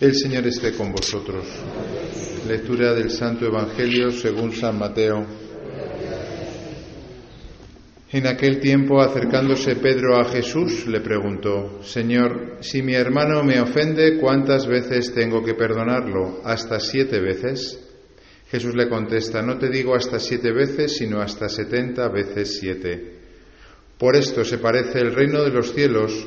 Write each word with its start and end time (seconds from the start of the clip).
El 0.00 0.12
Señor 0.12 0.44
esté 0.48 0.72
con 0.72 0.90
vosotros. 0.90 1.46
Lectura 2.48 2.92
del 2.94 3.10
Santo 3.10 3.46
Evangelio 3.46 4.10
según 4.10 4.50
San 4.52 4.76
Mateo. 4.76 5.24
En 8.10 8.26
aquel 8.26 8.58
tiempo, 8.58 9.00
acercándose 9.00 9.76
Pedro 9.76 10.18
a 10.18 10.24
Jesús, 10.24 10.88
le 10.88 11.00
preguntó, 11.00 11.80
Señor, 11.84 12.58
si 12.60 12.82
mi 12.82 12.94
hermano 12.94 13.44
me 13.44 13.60
ofende, 13.60 14.18
¿cuántas 14.18 14.66
veces 14.66 15.14
tengo 15.14 15.44
que 15.44 15.54
perdonarlo? 15.54 16.40
¿Hasta 16.44 16.80
siete 16.80 17.20
veces? 17.20 17.80
Jesús 18.50 18.74
le 18.74 18.88
contesta, 18.88 19.42
no 19.42 19.58
te 19.58 19.68
digo 19.70 19.94
hasta 19.94 20.18
siete 20.18 20.50
veces, 20.52 20.96
sino 20.96 21.20
hasta 21.20 21.48
setenta 21.48 22.08
veces 22.08 22.58
siete. 22.58 23.20
Por 23.96 24.16
esto 24.16 24.44
se 24.44 24.58
parece 24.58 24.98
el 24.98 25.14
reino 25.14 25.44
de 25.44 25.50
los 25.50 25.72
cielos 25.72 26.26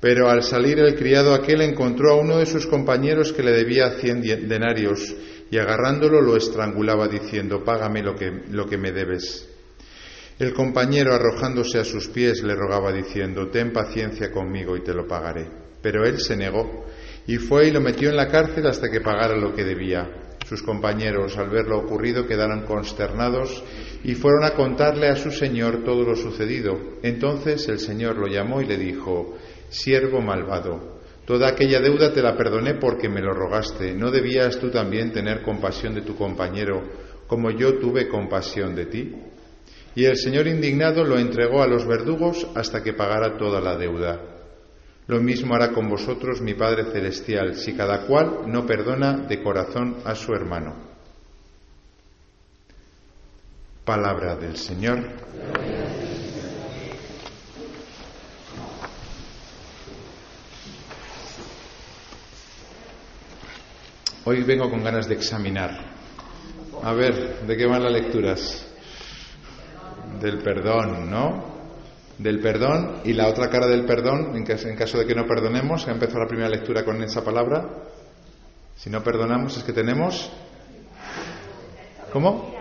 Pero 0.00 0.28
al 0.28 0.42
salir 0.42 0.78
el 0.78 0.94
criado 0.94 1.34
aquel 1.34 1.60
encontró 1.62 2.12
a 2.12 2.20
uno 2.20 2.38
de 2.38 2.46
sus 2.46 2.66
compañeros 2.66 3.32
que 3.32 3.42
le 3.42 3.52
debía 3.52 3.98
cien 3.98 4.22
denarios 4.22 5.14
y 5.50 5.58
agarrándolo 5.58 6.20
lo 6.20 6.36
estrangulaba 6.36 7.08
diciendo, 7.08 7.64
Págame 7.64 8.02
lo 8.02 8.14
que, 8.14 8.30
lo 8.50 8.66
que 8.66 8.78
me 8.78 8.92
debes. 8.92 9.48
El 10.38 10.52
compañero 10.52 11.14
arrojándose 11.14 11.78
a 11.78 11.84
sus 11.84 12.06
pies 12.08 12.44
le 12.44 12.54
rogaba 12.54 12.92
diciendo, 12.92 13.48
Ten 13.48 13.72
paciencia 13.72 14.30
conmigo 14.30 14.76
y 14.76 14.84
te 14.84 14.94
lo 14.94 15.06
pagaré. 15.06 15.48
Pero 15.82 16.04
él 16.04 16.20
se 16.20 16.36
negó 16.36 16.84
y 17.26 17.36
fue 17.36 17.68
y 17.68 17.70
lo 17.72 17.80
metió 17.80 18.08
en 18.08 18.16
la 18.16 18.28
cárcel 18.28 18.66
hasta 18.66 18.88
que 18.88 19.00
pagara 19.00 19.36
lo 19.36 19.54
que 19.54 19.64
debía. 19.64 20.08
Sus 20.48 20.62
compañeros, 20.62 21.36
al 21.36 21.50
ver 21.50 21.66
lo 21.66 21.78
ocurrido, 21.78 22.26
quedaron 22.26 22.64
consternados 22.64 23.62
y 24.02 24.14
fueron 24.14 24.44
a 24.44 24.54
contarle 24.54 25.08
a 25.08 25.16
su 25.16 25.30
señor 25.30 25.84
todo 25.84 26.04
lo 26.04 26.16
sucedido. 26.16 26.78
Entonces 27.02 27.68
el 27.68 27.80
señor 27.80 28.16
lo 28.16 28.28
llamó 28.28 28.62
y 28.62 28.66
le 28.66 28.78
dijo, 28.78 29.36
siervo 29.68 30.20
malvado, 30.20 31.00
toda 31.24 31.48
aquella 31.48 31.80
deuda 31.80 32.12
te 32.12 32.22
la 32.22 32.36
perdoné 32.36 32.74
porque 32.74 33.08
me 33.08 33.20
lo 33.20 33.32
rogaste. 33.34 33.94
¿No 33.94 34.10
debías 34.10 34.58
tú 34.58 34.70
también 34.70 35.12
tener 35.12 35.42
compasión 35.42 35.94
de 35.94 36.02
tu 36.02 36.16
compañero 36.16 36.82
como 37.26 37.50
yo 37.50 37.78
tuve 37.78 38.08
compasión 38.08 38.74
de 38.74 38.86
ti? 38.86 39.14
Y 39.94 40.04
el 40.04 40.16
Señor 40.16 40.46
indignado 40.46 41.04
lo 41.04 41.18
entregó 41.18 41.62
a 41.62 41.66
los 41.66 41.86
verdugos 41.86 42.46
hasta 42.54 42.82
que 42.82 42.92
pagara 42.92 43.36
toda 43.36 43.60
la 43.60 43.76
deuda. 43.76 44.20
Lo 45.08 45.20
mismo 45.20 45.54
hará 45.54 45.72
con 45.72 45.88
vosotros 45.88 46.42
mi 46.42 46.54
Padre 46.54 46.84
Celestial, 46.92 47.54
si 47.54 47.74
cada 47.74 48.06
cual 48.06 48.42
no 48.46 48.66
perdona 48.66 49.16
de 49.26 49.42
corazón 49.42 49.96
a 50.04 50.14
su 50.14 50.34
hermano. 50.34 50.76
Palabra 53.84 54.36
del 54.36 54.56
Señor. 54.56 54.98
Hoy 64.30 64.42
vengo 64.42 64.68
con 64.68 64.84
ganas 64.84 65.08
de 65.08 65.14
examinar. 65.14 65.70
A 66.82 66.92
ver, 66.92 67.46
¿de 67.46 67.56
qué 67.56 67.64
van 67.64 67.82
las 67.82 67.92
lecturas? 67.92 68.66
Del 70.20 70.42
perdón, 70.42 71.10
¿no? 71.10 71.44
Del 72.18 72.38
perdón 72.38 73.00
y 73.06 73.14
la 73.14 73.28
otra 73.28 73.48
cara 73.48 73.66
del 73.66 73.86
perdón, 73.86 74.36
en 74.36 74.76
caso, 74.76 74.98
de 74.98 75.06
que 75.06 75.14
no 75.14 75.24
perdonemos, 75.24 75.88
ha 75.88 75.92
empezado 75.92 76.20
la 76.20 76.28
primera 76.28 76.50
lectura 76.50 76.84
con 76.84 77.02
esa 77.02 77.24
palabra. 77.24 77.70
Si 78.76 78.90
no 78.90 79.02
perdonamos 79.02 79.56
es 79.56 79.64
que 79.64 79.72
tenemos... 79.72 80.30
¿Cómo? 82.12 82.54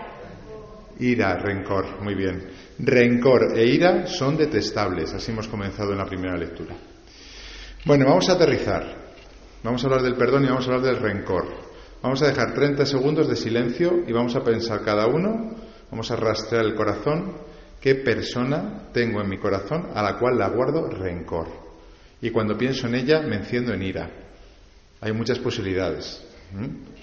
Ira, 0.99 1.35
rencor, 1.35 2.01
muy 2.01 2.15
bien. 2.15 2.47
Rencor 2.79 3.57
e 3.59 3.65
ira 3.65 4.07
son 4.07 4.37
detestables, 4.37 5.13
así 5.13 5.33
hemos 5.33 5.49
comenzado 5.49 5.91
en 5.91 5.97
la 5.97 6.05
primera 6.05 6.37
lectura. 6.37 6.77
Bueno, 7.83 8.05
vamos 8.05 8.29
a 8.29 8.35
aterrizar. 8.35 9.06
Vamos 9.63 9.83
a 9.83 9.87
hablar 9.87 10.03
del 10.03 10.15
perdón 10.15 10.45
y 10.45 10.47
vamos 10.47 10.67
a 10.67 10.73
hablar 10.73 10.93
del 10.93 11.01
rencor. 11.01 11.45
Vamos 12.01 12.21
a 12.21 12.27
dejar 12.27 12.53
30 12.53 12.85
segundos 12.85 13.27
de 13.27 13.35
silencio 13.35 14.03
y 14.07 14.11
vamos 14.11 14.35
a 14.35 14.43
pensar 14.43 14.83
cada 14.83 15.07
uno, 15.07 15.55
vamos 15.89 16.11
a 16.11 16.15
rastrear 16.15 16.65
el 16.65 16.75
corazón, 16.75 17.33
qué 17.81 17.95
persona 17.95 18.89
tengo 18.93 19.19
en 19.19 19.29
mi 19.29 19.39
corazón 19.39 19.87
a 19.95 20.03
la 20.03 20.19
cual 20.19 20.37
la 20.37 20.49
guardo 20.49 20.87
rencor. 20.89 21.47
Y 22.21 22.29
cuando 22.29 22.57
pienso 22.57 22.87
en 22.87 22.95
ella 22.95 23.21
me 23.21 23.37
enciendo 23.37 23.73
en 23.73 23.81
ira. 23.81 24.09
Hay 25.01 25.11
muchas 25.11 25.39
posibilidades. 25.39 26.23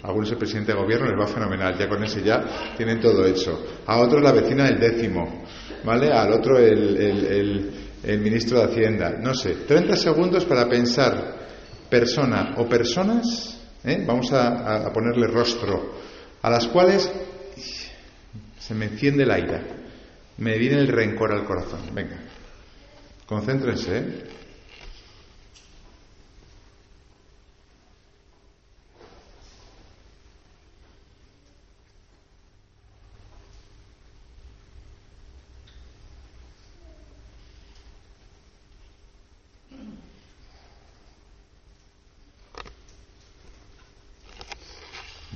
A 0.03 0.09
algunos 0.09 0.31
el 0.31 0.39
presidente 0.39 0.73
de 0.73 0.79
gobierno 0.79 1.09
les 1.09 1.21
va 1.21 1.27
fenomenal, 1.27 1.77
ya 1.77 1.89
con 1.89 2.03
ese 2.05 2.23
ya 2.23 2.75
tienen 2.77 3.01
todo 3.01 3.27
hecho. 3.27 3.63
A 3.87 3.99
otros 3.99 4.23
la 4.23 4.33
vecina 4.33 4.65
del 4.65 4.79
décimo, 4.79 5.45
¿vale? 5.85 6.11
Al 6.11 6.33
otro 6.33 6.59
el, 6.59 7.73
el 8.03 8.21
ministro 8.21 8.61
de 8.61 8.65
Hacienda. 8.65 9.17
No 9.21 9.35
sé, 9.35 9.55
30 9.67 9.97
segundos 9.97 10.45
para 10.45 10.69
pensar 10.69 11.44
persona 11.95 12.55
o 12.57 12.67
personas, 12.67 13.57
¿eh? 13.85 14.03
vamos 14.05 14.33
a, 14.33 14.91
ponerle 14.93 15.29
rostro, 15.29 15.95
a 16.43 16.51
las 16.51 16.67
cuales 16.67 17.09
se 18.59 18.75
me 18.75 18.87
enciende 18.87 19.25
la 19.25 19.39
ira, 19.39 19.63
me 20.39 20.59
viene 20.59 20.81
el 20.81 20.89
rencor 20.89 21.31
al 21.31 21.45
corazón. 21.45 21.83
Venga, 21.93 22.19
concéntrense. 23.27 23.97
¿eh? 23.97 24.25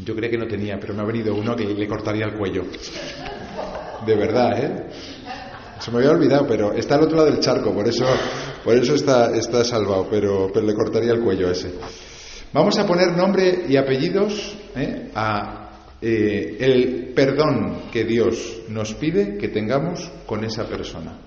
Yo 0.09 0.17
creía 0.17 0.31
que 0.31 0.39
no 0.39 0.47
tenía, 0.47 0.81
pero 0.81 0.95
me 0.95 1.03
ha 1.03 1.05
venido 1.05 1.35
uno 1.35 1.55
que 1.55 1.67
le 1.67 1.87
cortaría 1.87 2.25
el 2.25 2.33
cuello. 2.33 2.65
De 4.07 4.17
verdad, 4.17 4.59
¿eh? 4.59 4.87
Se 5.81 5.91
me 5.91 5.99
había 5.99 6.13
olvidado, 6.13 6.47
pero 6.47 6.73
está 6.73 6.95
al 6.95 7.03
otro 7.03 7.19
lado 7.19 7.31
del 7.31 7.41
charco, 7.41 7.75
por 7.75 7.87
eso, 7.87 8.07
por 8.65 8.75
eso 8.75 8.95
está, 8.95 9.37
está 9.37 9.63
salvado, 9.65 10.09
pero, 10.11 10.51
pero 10.51 10.65
le 10.65 10.73
cortaría 10.73 11.13
el 11.13 11.21
cuello 11.21 11.49
a 11.49 11.53
ese. 11.53 11.75
Vamos 12.55 12.79
a 12.79 12.87
poner 12.87 13.15
nombre 13.15 13.67
y 13.69 13.77
apellidos 13.77 14.57
¿eh? 14.75 15.11
a 15.15 15.73
eh, 16.01 16.57
el 16.59 17.13
perdón 17.15 17.91
que 17.93 18.05
Dios 18.05 18.63
nos 18.71 18.95
pide 18.95 19.37
que 19.37 19.49
tengamos 19.49 20.11
con 20.25 20.43
esa 20.43 20.67
persona. 20.67 21.19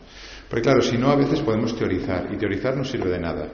Porque 0.49 0.63
claro, 0.63 0.81
si 0.81 0.97
no, 0.97 1.11
a 1.11 1.15
veces 1.15 1.41
podemos 1.41 1.77
teorizar, 1.77 2.29
y 2.33 2.37
teorizar 2.37 2.75
no 2.75 2.83
sirve 2.83 3.11
de 3.11 3.19
nada. 3.19 3.47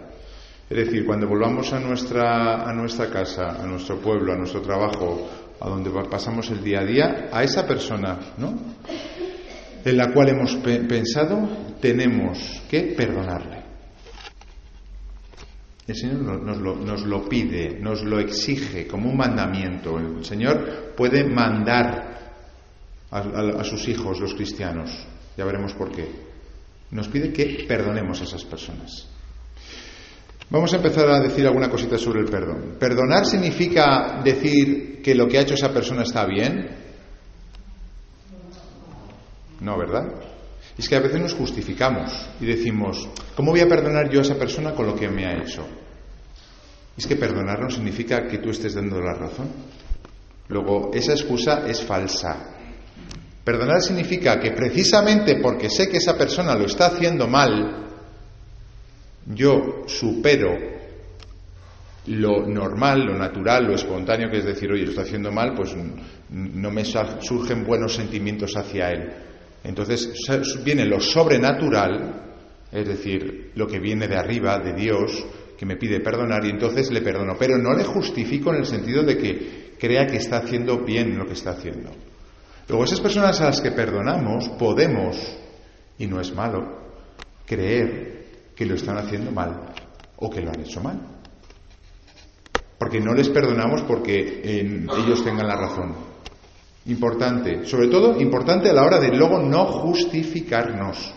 Es 0.69 0.77
decir, 0.77 1.05
cuando 1.05 1.27
volvamos 1.27 1.71
a 1.71 1.79
nuestra, 1.79 2.69
a 2.69 2.73
nuestra 2.73 3.09
casa, 3.09 3.61
a 3.61 3.65
nuestro 3.65 3.99
pueblo, 3.99 4.33
a 4.33 4.35
nuestro 4.35 4.61
trabajo, 4.61 5.29
a 5.61 5.69
donde 5.69 5.89
pasamos 6.09 6.49
el 6.49 6.61
día 6.61 6.81
a 6.81 6.85
día, 6.85 7.29
a 7.31 7.43
esa 7.43 7.65
persona, 7.65 8.19
¿no? 8.37 8.53
En 9.85 9.97
la 9.97 10.11
cual 10.11 10.29
hemos 10.29 10.55
pensado, 10.55 11.47
tenemos 11.79 12.61
que 12.69 12.93
perdonarle. 12.97 13.63
El 15.87 15.95
Señor 15.95 16.19
nos 16.19 16.57
lo, 16.57 16.75
nos 16.75 17.05
lo, 17.05 17.29
pide, 17.29 17.79
nos 17.79 18.03
lo 18.03 18.19
exige 18.19 18.85
como 18.87 19.09
un 19.09 19.15
mandamiento. 19.15 19.97
El 19.97 20.25
Señor 20.25 20.93
puede 20.97 21.23
mandar 21.23 22.33
a 23.09 23.63
sus 23.63 23.87
hijos, 23.87 24.19
los 24.19 24.33
cristianos, 24.33 24.91
ya 25.37 25.45
veremos 25.45 25.73
por 25.73 25.93
qué. 25.93 26.09
Nos 26.91 27.07
pide 27.07 27.31
que 27.31 27.63
perdonemos 27.65 28.19
a 28.19 28.25
esas 28.25 28.43
personas. 28.43 29.07
Vamos 30.49 30.71
a 30.73 30.77
empezar 30.77 31.09
a 31.09 31.19
decir 31.19 31.45
alguna 31.45 31.69
cosita 31.69 31.97
sobre 31.97 32.21
el 32.21 32.27
perdón. 32.27 32.77
¿Perdonar 32.79 33.25
significa 33.25 34.21
decir 34.23 35.01
que 35.01 35.13
lo 35.13 35.27
que 35.27 35.37
ha 35.37 35.41
hecho 35.41 35.55
esa 35.55 35.73
persona 35.73 36.03
está 36.03 36.25
bien? 36.25 36.69
No, 39.59 39.77
¿verdad? 39.77 40.05
Es 40.77 40.87
que 40.87 40.95
a 40.95 41.01
veces 41.01 41.19
nos 41.19 41.33
justificamos 41.33 42.29
y 42.39 42.45
decimos, 42.45 43.09
¿cómo 43.35 43.51
voy 43.51 43.59
a 43.59 43.67
perdonar 43.67 44.09
yo 44.09 44.19
a 44.19 44.21
esa 44.21 44.35
persona 44.35 44.73
con 44.73 44.87
lo 44.87 44.95
que 44.95 45.09
me 45.09 45.25
ha 45.25 45.37
hecho? 45.41 45.67
Es 46.95 47.05
que 47.05 47.17
perdonar 47.17 47.59
no 47.59 47.69
significa 47.69 48.25
que 48.25 48.37
tú 48.37 48.49
estés 48.51 48.73
dando 48.75 49.01
la 49.01 49.13
razón. 49.13 49.49
Luego, 50.47 50.91
esa 50.93 51.11
excusa 51.11 51.67
es 51.67 51.83
falsa. 51.83 52.53
Perdonar 53.43 53.81
significa 53.81 54.39
que 54.39 54.51
precisamente 54.51 55.39
porque 55.41 55.69
sé 55.69 55.89
que 55.89 55.97
esa 55.97 56.17
persona 56.17 56.55
lo 56.55 56.65
está 56.65 56.87
haciendo 56.87 57.27
mal, 57.27 57.86
yo 59.33 59.83
supero 59.87 60.77
lo 62.07 62.47
normal, 62.47 63.05
lo 63.05 63.17
natural, 63.17 63.65
lo 63.65 63.75
espontáneo, 63.75 64.29
que 64.29 64.37
es 64.37 64.45
decir, 64.45 64.71
oye, 64.71 64.83
lo 64.83 64.91
está 64.91 65.01
haciendo 65.01 65.31
mal, 65.31 65.53
pues 65.53 65.75
no 66.29 66.71
me 66.71 66.85
surgen 66.85 67.65
buenos 67.65 67.95
sentimientos 67.95 68.55
hacia 68.55 68.91
él. 68.91 69.11
Entonces 69.63 70.13
viene 70.63 70.85
lo 70.85 71.01
sobrenatural, 71.01 72.21
es 72.71 72.87
decir, 72.87 73.51
lo 73.55 73.67
que 73.67 73.79
viene 73.79 74.07
de 74.07 74.15
arriba, 74.15 74.57
de 74.59 74.73
Dios, 74.73 75.25
que 75.57 75.65
me 75.65 75.75
pide 75.75 75.99
perdonar 75.99 76.45
y 76.45 76.49
entonces 76.49 76.91
le 76.91 77.01
perdono, 77.01 77.35
pero 77.37 77.57
no 77.57 77.73
le 77.73 77.83
justifico 77.83 78.51
en 78.51 78.59
el 78.59 78.65
sentido 78.65 79.03
de 79.03 79.17
que 79.17 79.73
crea 79.77 80.07
que 80.07 80.17
está 80.17 80.37
haciendo 80.37 80.85
bien 80.85 81.17
lo 81.17 81.25
que 81.25 81.33
está 81.33 81.51
haciendo. 81.51 81.89
Luego, 82.69 82.83
esas 82.85 83.01
personas 83.01 83.41
a 83.41 83.45
las 83.45 83.59
que 83.59 83.71
perdonamos 83.71 84.47
podemos, 84.49 85.17
y 85.97 86.07
no 86.07 86.21
es 86.21 86.33
malo, 86.33 86.83
creer 87.45 88.16
que 88.57 88.65
lo 88.65 88.73
están 88.73 88.97
haciendo 88.97 89.31
mal 89.31 89.73
o 90.17 90.29
que 90.29 90.41
lo 90.41 90.49
han 90.49 90.61
hecho 90.61 90.81
mal. 90.81 90.99
Porque 92.79 92.99
no 92.99 93.13
les 93.13 93.29
perdonamos 93.29 93.83
porque 93.83 94.41
ellos 94.43 95.23
tengan 95.23 95.47
la 95.47 95.55
razón. 95.55 95.95
Importante, 96.87 97.65
sobre 97.65 97.87
todo 97.87 98.19
importante 98.19 98.69
a 98.69 98.73
la 98.73 98.83
hora 98.83 98.99
de 98.99 99.15
luego 99.15 99.39
no 99.39 99.65
justificarnos 99.65 101.13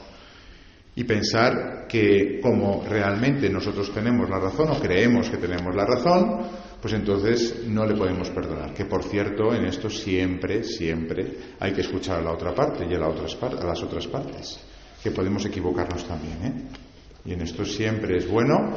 y 0.97 1.05
pensar 1.05 1.87
que 1.89 2.41
como 2.43 2.85
realmente 2.89 3.49
nosotros 3.49 3.93
tenemos 3.95 4.29
la 4.29 4.41
razón 4.41 4.71
o 4.71 4.81
creemos 4.81 5.31
que 5.31 5.37
tenemos 5.37 5.75
la 5.75 5.87
razón, 5.87 6.41
pues 6.81 6.93
entonces 6.95 7.67
no 7.67 7.87
le 7.87 7.95
podemos 7.95 8.31
perdonar. 8.31 8.75
Que 8.75 8.85
por 8.85 9.05
cierto, 9.05 9.55
en 9.55 9.65
esto 9.67 9.89
siempre, 9.89 10.65
siempre 10.65 11.27
hay 11.61 11.73
que 11.73 11.83
escuchar 11.83 12.19
a 12.19 12.23
la 12.23 12.33
otra 12.33 12.55
parte 12.55 12.85
y 12.85 12.95
a, 12.95 12.99
a 12.99 13.65
las 13.65 13.83
otras 13.83 14.07
partes, 14.09 14.61
que 15.03 15.11
podemos 15.11 15.45
equivocarnos 15.47 16.05
también. 16.05 16.45
¿eh? 16.45 16.90
Y 17.25 17.33
en 17.33 17.43
esto 17.43 17.65
siempre 17.65 18.17
es 18.19 18.29
bueno 18.29 18.77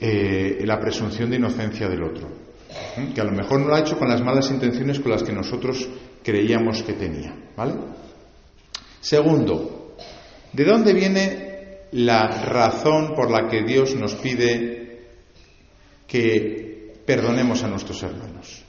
eh, 0.00 0.62
la 0.64 0.78
presunción 0.78 1.30
de 1.30 1.36
inocencia 1.36 1.88
del 1.88 2.02
otro, 2.02 2.28
¿eh? 2.96 3.12
que 3.14 3.20
a 3.20 3.24
lo 3.24 3.32
mejor 3.32 3.60
no 3.60 3.68
lo 3.68 3.74
ha 3.74 3.80
hecho 3.80 3.98
con 3.98 4.08
las 4.08 4.22
malas 4.22 4.50
intenciones 4.50 5.00
con 5.00 5.12
las 5.12 5.22
que 5.22 5.32
nosotros 5.32 5.88
creíamos 6.22 6.82
que 6.82 6.92
tenía. 6.92 7.34
¿Vale? 7.56 7.74
Segundo, 9.00 9.78
¿De 10.52 10.64
dónde 10.64 10.94
viene 10.94 11.86
la 11.92 12.26
razón 12.28 13.14
por 13.14 13.30
la 13.30 13.48
que 13.48 13.62
Dios 13.62 13.94
nos 13.94 14.14
pide 14.14 15.06
que 16.06 16.94
perdonemos 17.04 17.62
a 17.62 17.68
nuestros 17.68 18.02
hermanos? 18.02 18.64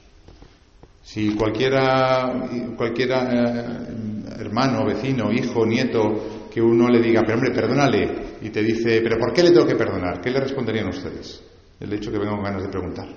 Si 1.01 1.33
cualquiera, 1.35 2.47
cualquiera 2.75 3.29
eh, 3.31 4.41
hermano, 4.41 4.85
vecino, 4.85 5.31
hijo, 5.31 5.65
nieto, 5.65 6.38
que 6.51 6.61
uno 6.61 6.89
le 6.89 6.99
diga, 6.99 7.21
pero 7.21 7.35
hombre, 7.35 7.51
perdónale, 7.51 8.37
y 8.41 8.49
te 8.49 8.63
dice, 8.63 9.01
pero 9.01 9.17
¿por 9.17 9.33
qué 9.33 9.43
le 9.43 9.51
tengo 9.51 9.67
que 9.67 9.75
perdonar? 9.75 10.19
¿Qué 10.21 10.31
le 10.31 10.39
responderían 10.39 10.89
ustedes? 10.89 11.43
El 11.79 11.93
hecho 11.93 12.11
que 12.11 12.17
vengan 12.17 12.41
ganas 12.41 12.63
de 12.63 12.69
preguntar. 12.69 13.07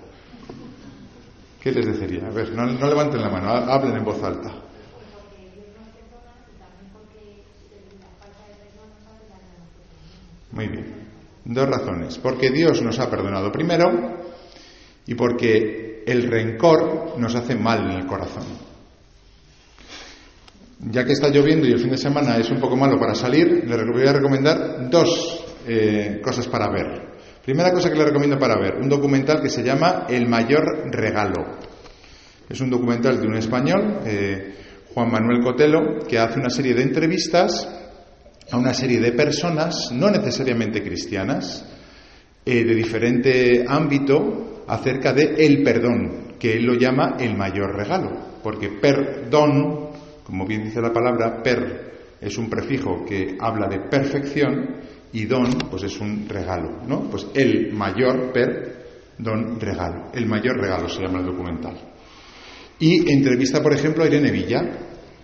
¿Qué 1.60 1.72
les 1.72 1.86
deciría? 1.86 2.26
A 2.26 2.30
ver, 2.30 2.52
no 2.52 2.88
levanten 2.88 3.20
la 3.20 3.30
mano, 3.30 3.48
hablen 3.48 3.96
en 3.96 4.04
voz 4.04 4.22
alta. 4.22 4.52
Muy 10.52 10.68
bien. 10.68 10.86
Dos 11.44 11.68
razones. 11.68 12.18
Porque 12.18 12.50
Dios 12.50 12.82
nos 12.82 12.98
ha 12.98 13.10
perdonado 13.10 13.50
primero 13.50 13.90
y 15.06 15.14
porque 15.14 16.04
el 16.06 16.30
rencor 16.30 17.18
nos 17.18 17.34
hace 17.34 17.56
mal 17.56 17.90
en 17.90 18.00
el 18.00 18.06
corazón. 18.06 18.71
Ya 20.90 21.04
que 21.04 21.12
está 21.12 21.28
lloviendo 21.28 21.66
y 21.66 21.72
el 21.72 21.78
fin 21.78 21.90
de 21.90 21.98
semana 21.98 22.36
es 22.38 22.50
un 22.50 22.58
poco 22.58 22.76
malo 22.76 22.98
para 22.98 23.14
salir, 23.14 23.64
le 23.64 23.92
voy 23.92 24.06
a 24.06 24.12
recomendar 24.12 24.90
dos 24.90 25.44
eh, 25.66 26.20
cosas 26.22 26.48
para 26.48 26.68
ver. 26.70 27.12
Primera 27.44 27.70
cosa 27.72 27.88
que 27.88 27.96
le 27.96 28.04
recomiendo 28.04 28.38
para 28.38 28.58
ver, 28.58 28.74
un 28.80 28.88
documental 28.88 29.40
que 29.40 29.48
se 29.48 29.62
llama 29.62 30.06
El 30.08 30.28
mayor 30.28 30.90
regalo. 30.90 31.58
Es 32.48 32.60
un 32.60 32.70
documental 32.70 33.20
de 33.20 33.26
un 33.28 33.36
español, 33.36 34.00
eh, 34.04 34.54
Juan 34.92 35.10
Manuel 35.10 35.42
Cotelo, 35.42 36.00
que 36.08 36.18
hace 36.18 36.40
una 36.40 36.50
serie 36.50 36.74
de 36.74 36.82
entrevistas 36.82 37.68
a 38.50 38.56
una 38.56 38.74
serie 38.74 39.00
de 39.00 39.12
personas, 39.12 39.90
no 39.92 40.10
necesariamente 40.10 40.82
cristianas, 40.82 41.64
eh, 42.44 42.64
de 42.64 42.74
diferente 42.74 43.64
ámbito, 43.66 44.64
acerca 44.66 45.12
de 45.12 45.34
el 45.38 45.62
perdón, 45.62 46.34
que 46.38 46.54
él 46.54 46.64
lo 46.64 46.74
llama 46.74 47.16
el 47.20 47.36
mayor 47.36 47.76
regalo, 47.76 48.40
porque 48.42 48.68
perdón, 48.68 49.81
como 50.24 50.46
bien 50.46 50.64
dice 50.64 50.80
la 50.80 50.92
palabra, 50.92 51.42
per 51.42 51.92
es 52.22 52.38
un 52.38 52.48
prefijo 52.48 53.04
que 53.04 53.36
habla 53.40 53.68
de 53.68 53.80
perfección 53.90 54.76
y 55.12 55.24
don, 55.24 55.50
pues 55.70 55.82
es 55.82 56.00
un 56.00 56.28
regalo, 56.28 56.82
¿no? 56.86 57.10
Pues 57.10 57.26
el 57.34 57.72
mayor 57.72 58.32
per, 58.32 59.16
don, 59.18 59.60
regalo. 59.60 60.10
El 60.14 60.26
mayor 60.26 60.56
regalo 60.58 60.88
se 60.88 61.02
llama 61.02 61.18
el 61.18 61.26
documental. 61.26 61.76
Y 62.78 63.12
entrevista, 63.12 63.60
por 63.62 63.74
ejemplo, 63.74 64.04
a 64.04 64.06
Irene 64.06 64.30
Villa, 64.30 64.62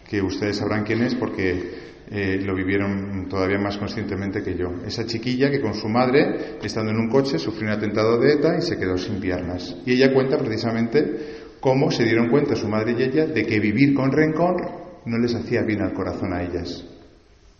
que 0.08 0.20
ustedes 0.20 0.56
sabrán 0.56 0.84
quién 0.84 1.02
es 1.02 1.14
porque 1.14 1.88
eh, 2.10 2.40
lo 2.42 2.54
vivieron 2.54 3.28
todavía 3.28 3.58
más 3.58 3.78
conscientemente 3.78 4.42
que 4.42 4.56
yo. 4.56 4.66
Esa 4.84 5.06
chiquilla 5.06 5.50
que 5.50 5.60
con 5.60 5.74
su 5.74 5.88
madre, 5.88 6.58
estando 6.62 6.90
en 6.90 6.98
un 6.98 7.08
coche, 7.08 7.38
sufrió 7.38 7.68
un 7.68 7.74
atentado 7.74 8.18
de 8.18 8.34
ETA 8.34 8.58
y 8.58 8.62
se 8.62 8.76
quedó 8.76 8.98
sin 8.98 9.20
piernas. 9.20 9.76
Y 9.86 9.92
ella 9.92 10.12
cuenta 10.12 10.36
precisamente 10.36 11.54
cómo 11.60 11.90
se 11.90 12.04
dieron 12.04 12.28
cuenta 12.28 12.56
su 12.56 12.68
madre 12.68 12.94
y 12.98 13.02
ella 13.02 13.26
de 13.26 13.44
que 13.46 13.60
vivir 13.60 13.94
con 13.94 14.10
rencor 14.10 14.87
no 15.08 15.18
les 15.18 15.34
hacía 15.34 15.62
bien 15.62 15.82
al 15.82 15.92
corazón 15.92 16.32
a 16.32 16.42
ellas. 16.42 16.84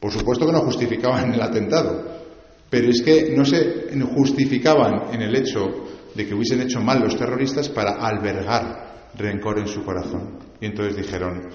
Por 0.00 0.12
supuesto 0.12 0.46
que 0.46 0.52
no 0.52 0.60
justificaban 0.60 1.32
el 1.32 1.42
atentado, 1.42 2.04
pero 2.70 2.88
es 2.90 3.02
que 3.02 3.34
no 3.36 3.44
se 3.44 3.88
justificaban 4.14 5.12
en 5.12 5.22
el 5.22 5.34
hecho 5.34 5.66
de 6.14 6.26
que 6.26 6.34
hubiesen 6.34 6.60
hecho 6.60 6.80
mal 6.80 7.00
los 7.00 7.16
terroristas 7.16 7.68
para 7.68 7.92
albergar 7.94 9.10
rencor 9.16 9.58
en 9.58 9.68
su 9.68 9.82
corazón. 9.84 10.38
Y 10.60 10.66
entonces 10.66 10.96
dijeron, 10.96 11.48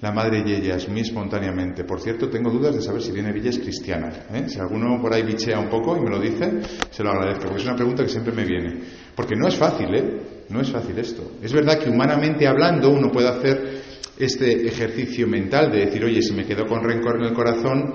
la 0.00 0.12
madre 0.12 0.44
y 0.46 0.52
ellas 0.52 0.88
muy 0.88 1.00
espontáneamente. 1.00 1.84
Por 1.84 2.00
cierto, 2.00 2.28
tengo 2.28 2.50
dudas 2.50 2.74
de 2.74 2.82
saber 2.82 3.02
si 3.02 3.10
viene 3.10 3.32
Villa 3.32 3.50
es 3.50 3.58
cristiana. 3.58 4.26
¿eh? 4.32 4.44
Si 4.48 4.58
alguno 4.60 5.00
por 5.00 5.12
ahí 5.12 5.22
bichea 5.22 5.58
un 5.58 5.68
poco 5.68 5.96
y 5.96 6.00
me 6.00 6.10
lo 6.10 6.20
dice, 6.20 6.60
se 6.90 7.02
lo 7.02 7.10
agradezco, 7.10 7.44
porque 7.44 7.60
es 7.60 7.66
una 7.66 7.76
pregunta 7.76 8.04
que 8.04 8.08
siempre 8.08 8.32
me 8.32 8.44
viene. 8.44 8.80
Porque 9.14 9.34
no 9.34 9.48
es 9.48 9.56
fácil, 9.56 9.92
¿eh? 9.94 10.20
No 10.50 10.60
es 10.60 10.70
fácil 10.70 10.98
esto. 10.98 11.32
Es 11.42 11.52
verdad 11.52 11.78
que 11.78 11.90
humanamente 11.90 12.46
hablando 12.46 12.90
uno 12.90 13.10
puede 13.10 13.28
hacer 13.28 13.82
este 14.18 14.66
ejercicio 14.66 15.26
mental 15.26 15.70
de 15.70 15.86
decir, 15.86 16.04
oye, 16.04 16.22
si 16.22 16.32
me 16.34 16.44
quedo 16.44 16.66
con 16.66 16.82
rencor 16.82 17.16
en 17.16 17.24
el 17.24 17.32
corazón, 17.32 17.94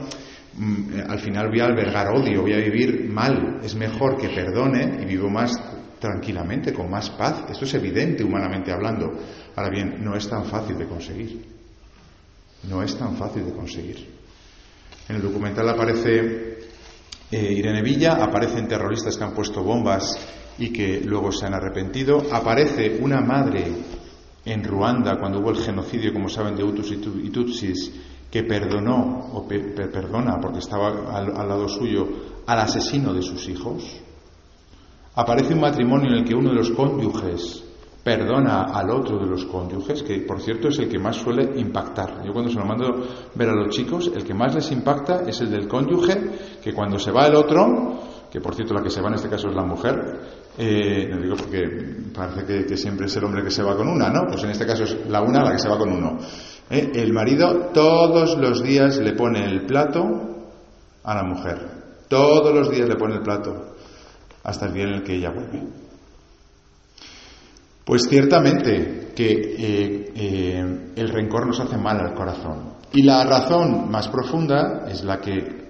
mm, 0.58 1.10
al 1.10 1.20
final 1.20 1.50
voy 1.50 1.60
a 1.60 1.66
albergar 1.66 2.10
odio, 2.10 2.42
voy 2.42 2.54
a 2.54 2.58
vivir 2.58 3.10
mal. 3.10 3.60
Es 3.64 3.76
mejor 3.76 4.18
que 4.18 4.30
perdone 4.30 5.02
y 5.02 5.06
vivo 5.06 5.30
más 5.30 5.52
tranquilamente, 6.00 6.74
con 6.74 6.90
más 6.90 7.10
paz. 7.12 7.46
Esto 7.50 7.66
es 7.66 7.74
evidente 7.74 8.24
humanamente 8.24 8.72
hablando. 8.72 9.12
Ahora 9.56 9.70
bien, 9.70 10.04
no 10.04 10.16
es 10.16 10.28
tan 10.28 10.46
fácil 10.46 10.78
de 10.78 10.86
conseguir. 10.86 11.46
No 12.70 12.82
es 12.82 12.98
tan 12.98 13.16
fácil 13.16 13.46
de 13.46 13.54
conseguir. 13.54 14.08
En 15.10 15.18
el 15.18 15.22
documental 15.22 15.68
aparece 15.70 16.60
eh, 17.32 17.54
Irene 17.54 17.82
Villa, 17.82 18.24
aparecen 18.24 18.68
terroristas 18.68 19.18
que 19.18 19.24
han 19.24 19.34
puesto 19.34 19.64
bombas 19.64 20.18
y 20.58 20.72
que 20.72 21.02
luego 21.02 21.32
se 21.32 21.46
han 21.46 21.54
arrepentido, 21.54 22.24
aparece 22.32 22.98
una 23.02 23.22
madre 23.22 23.66
en 24.46 24.64
Ruanda 24.64 25.18
cuando 25.20 25.40
hubo 25.40 25.52
el 25.52 25.58
genocidio, 25.58 26.14
como 26.14 26.30
saben, 26.30 26.56
de 26.56 26.64
Hutus 26.64 26.92
y 26.92 27.30
Tutsis, 27.30 27.92
que 28.30 28.44
perdonó 28.44 29.30
o 29.34 29.48
perdona 29.48 30.40
porque 30.42 30.60
estaba 30.60 31.16
al, 31.16 31.36
al 31.38 31.48
lado 31.48 31.68
suyo 31.68 32.08
al 32.48 32.60
asesino 32.60 33.14
de 33.14 33.22
sus 33.22 33.48
hijos. 33.48 34.02
Aparece 35.16 35.54
un 35.54 35.62
matrimonio 35.62 36.12
en 36.12 36.18
el 36.20 36.26
que 36.26 36.36
uno 36.36 36.50
de 36.50 36.56
los 36.56 36.72
cónyuges 36.72 37.64
perdona 38.04 38.64
al 38.64 38.90
otro 38.90 39.18
de 39.18 39.28
los 39.28 39.46
cónyuges, 39.46 40.04
que 40.04 40.20
por 40.22 40.42
cierto 40.42 40.68
es 40.68 40.80
el 40.80 40.90
que 40.90 41.00
más 41.00 41.16
suele 41.16 41.58
impactar. 41.60 42.22
Yo 42.26 42.34
cuando 42.34 42.52
se 42.52 42.60
lo 42.60 42.66
mando 42.66 43.02
ver 43.34 43.50
a 43.50 43.56
los 43.56 43.70
chicos, 43.70 44.12
el 44.14 44.26
que 44.26 44.34
más 44.34 44.54
les 44.54 44.72
impacta 44.72 45.22
es 45.26 45.40
el 45.40 45.50
del 45.50 45.68
cónyuge, 45.68 46.60
que 46.62 46.74
cuando 46.74 47.00
se 47.00 47.12
va 47.12 47.28
el 47.28 47.36
otro, 47.36 48.00
que 48.30 48.42
por 48.42 48.56
cierto 48.56 48.74
la 48.74 48.82
que 48.82 48.90
se 48.90 49.02
va 49.02 49.08
en 49.08 49.16
este 49.16 49.30
caso 49.30 49.48
es 49.48 49.56
la 49.56 49.64
mujer, 49.64 50.43
eh, 50.58 51.08
no 51.10 51.22
digo 51.22 51.36
porque 51.36 51.62
parece 52.14 52.66
que, 52.66 52.78
siempre 52.78 53.08
es 53.08 53.16
el 53.16 53.24
hombre 53.24 53.44
que 53.44 53.52
se 53.52 53.64
va 53.64 53.76
con 53.76 53.88
una, 53.88 54.10
¿no? 54.10 54.28
Pues 54.28 54.44
en 54.44 54.52
este 54.52 54.66
caso 54.66 54.84
es 54.84 54.98
la 55.08 55.22
una 55.22 55.44
la 55.44 55.52
que 55.52 55.60
se 55.60 55.70
va 55.70 55.78
con 55.78 55.92
uno. 55.92 56.20
Eh, 56.70 56.92
el 56.96 57.14
marido 57.14 57.72
todos 57.74 58.38
los 58.38 58.64
días 58.64 58.98
le 58.98 59.14
pone 59.14 59.46
el 59.46 59.66
plato 59.66 60.50
a 61.04 61.16
la 61.16 61.24
mujer, 61.24 61.60
todos 62.08 62.54
los 62.54 62.70
días 62.70 62.88
le 62.88 62.96
pone 62.96 63.16
el 63.16 63.22
plato, 63.22 63.76
hasta 64.44 64.68
el 64.68 64.74
día 64.74 64.84
en 64.84 64.94
el 64.94 65.04
que 65.04 65.16
ella 65.16 65.32
vuelve. 65.32 65.64
Pues 67.86 68.08
ciertamente 68.08 69.12
que 69.16 69.32
eh, 69.32 70.14
eh, 70.16 70.92
el 70.96 71.10
rencor 71.10 71.48
nos 71.48 71.60
hace 71.60 71.78
mal 71.78 72.00
al 72.00 72.14
corazón. 72.14 72.74
Y 72.94 73.04
la 73.04 73.24
razón 73.26 73.90
más 73.90 74.08
profunda 74.08 74.86
es 74.88 75.04
la 75.04 75.20
que 75.20 75.64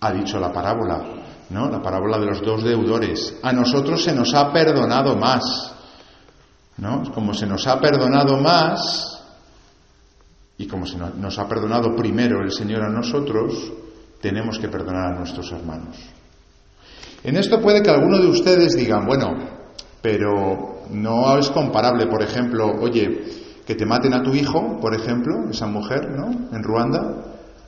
ha 0.00 0.12
dicho 0.12 0.38
la 0.38 0.52
parábola, 0.52 1.02
¿no? 1.50 1.68
La 1.70 1.82
parábola 1.82 2.18
de 2.18 2.26
los 2.26 2.42
dos 2.42 2.62
deudores. 2.64 3.38
A 3.42 3.52
nosotros 3.52 4.02
se 4.02 4.12
nos 4.12 4.34
ha 4.34 4.52
perdonado 4.52 5.16
más, 5.16 5.72
¿no? 6.78 7.02
Como 7.12 7.34
se 7.34 7.46
nos 7.46 7.66
ha 7.66 7.80
perdonado 7.80 8.36
más 8.38 9.22
y 10.58 10.66
como 10.66 10.86
se 10.86 10.96
nos 10.96 11.38
ha 11.38 11.48
perdonado 11.48 11.94
primero 11.94 12.42
el 12.42 12.50
Señor 12.50 12.82
a 12.82 12.88
nosotros, 12.88 13.72
tenemos 14.20 14.58
que 14.58 14.68
perdonar 14.68 15.12
a 15.12 15.18
nuestros 15.18 15.52
hermanos. 15.52 15.96
En 17.22 17.36
esto 17.36 17.60
puede 17.60 17.82
que 17.82 17.90
alguno 17.90 18.18
de 18.18 18.28
ustedes 18.28 18.76
digan, 18.76 19.04
bueno, 19.06 19.34
pero 20.00 20.82
no 20.90 21.38
es 21.38 21.50
comparable, 21.50 22.06
por 22.06 22.22
ejemplo, 22.22 22.72
oye, 22.80 23.24
que 23.66 23.74
te 23.74 23.84
maten 23.84 24.14
a 24.14 24.22
tu 24.22 24.32
hijo, 24.34 24.78
por 24.80 24.94
ejemplo, 24.94 25.50
esa 25.50 25.66
mujer, 25.66 26.10
¿no? 26.10 26.56
En 26.56 26.62
Ruanda, 26.62 27.24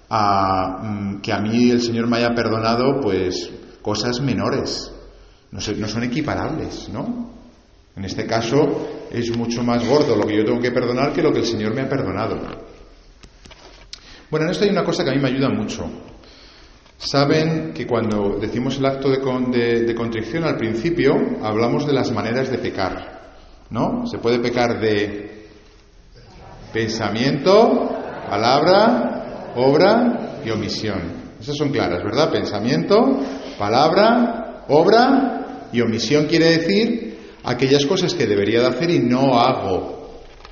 a 0.08 0.78
mm, 0.82 1.20
que 1.20 1.32
a 1.32 1.40
mí 1.40 1.70
el 1.70 1.82
Señor 1.82 2.06
me 2.06 2.18
haya 2.18 2.34
perdonado, 2.34 3.00
pues, 3.00 3.50
cosas 3.82 4.20
menores. 4.20 4.92
No, 5.50 5.60
son 5.60 6.02
equiparables, 6.04 6.88
¿no? 6.90 7.30
En 7.96 8.04
este 8.04 8.26
caso 8.26 9.06
es 9.10 9.36
mucho 9.36 9.62
más 9.64 9.86
gordo 9.86 10.14
lo 10.14 10.26
que 10.26 10.36
yo 10.36 10.44
tengo 10.44 10.60
que 10.60 10.70
perdonar 10.70 11.12
que 11.12 11.22
lo 11.22 11.32
que 11.32 11.40
el 11.40 11.46
Señor 11.46 11.74
me 11.74 11.82
ha 11.82 11.88
perdonado. 11.88 12.38
Bueno, 14.30 14.46
en 14.46 14.52
esto 14.52 14.64
hay 14.64 14.70
una 14.70 14.84
cosa 14.84 15.02
que 15.02 15.10
a 15.10 15.14
mí 15.14 15.20
me 15.20 15.28
ayuda 15.28 15.48
mucho. 15.48 15.88
Saben 16.98 17.72
que 17.72 17.86
cuando 17.86 18.38
decimos 18.40 18.76
el 18.76 18.86
acto 18.86 19.08
de, 19.08 19.84
de, 19.84 19.94
contrición 19.94 20.44
al 20.44 20.56
principio, 20.56 21.14
hablamos 21.42 21.86
de 21.86 21.92
las 21.92 22.10
maneras 22.12 22.50
de 22.50 22.58
pecar. 22.58 23.18
¿No? 23.70 24.06
Se 24.06 24.18
puede 24.18 24.38
pecar 24.38 24.80
de 24.80 25.46
pensamiento, 26.72 27.88
palabra, 28.28 29.52
obra 29.56 30.40
y 30.44 30.50
omisión. 30.50 31.18
Esas 31.40 31.56
son 31.56 31.70
claras, 31.70 32.02
¿verdad? 32.02 32.30
Pensamiento, 32.30 33.20
palabra, 33.58 34.64
obra 34.68 35.68
y 35.72 35.80
omisión 35.80 36.26
quiere 36.26 36.58
decir 36.58 37.18
aquellas 37.44 37.84
cosas 37.86 38.14
que 38.14 38.26
debería 38.26 38.60
de 38.60 38.66
hacer 38.66 38.90
y 38.90 38.98
no 39.00 39.38
hago. 39.38 39.98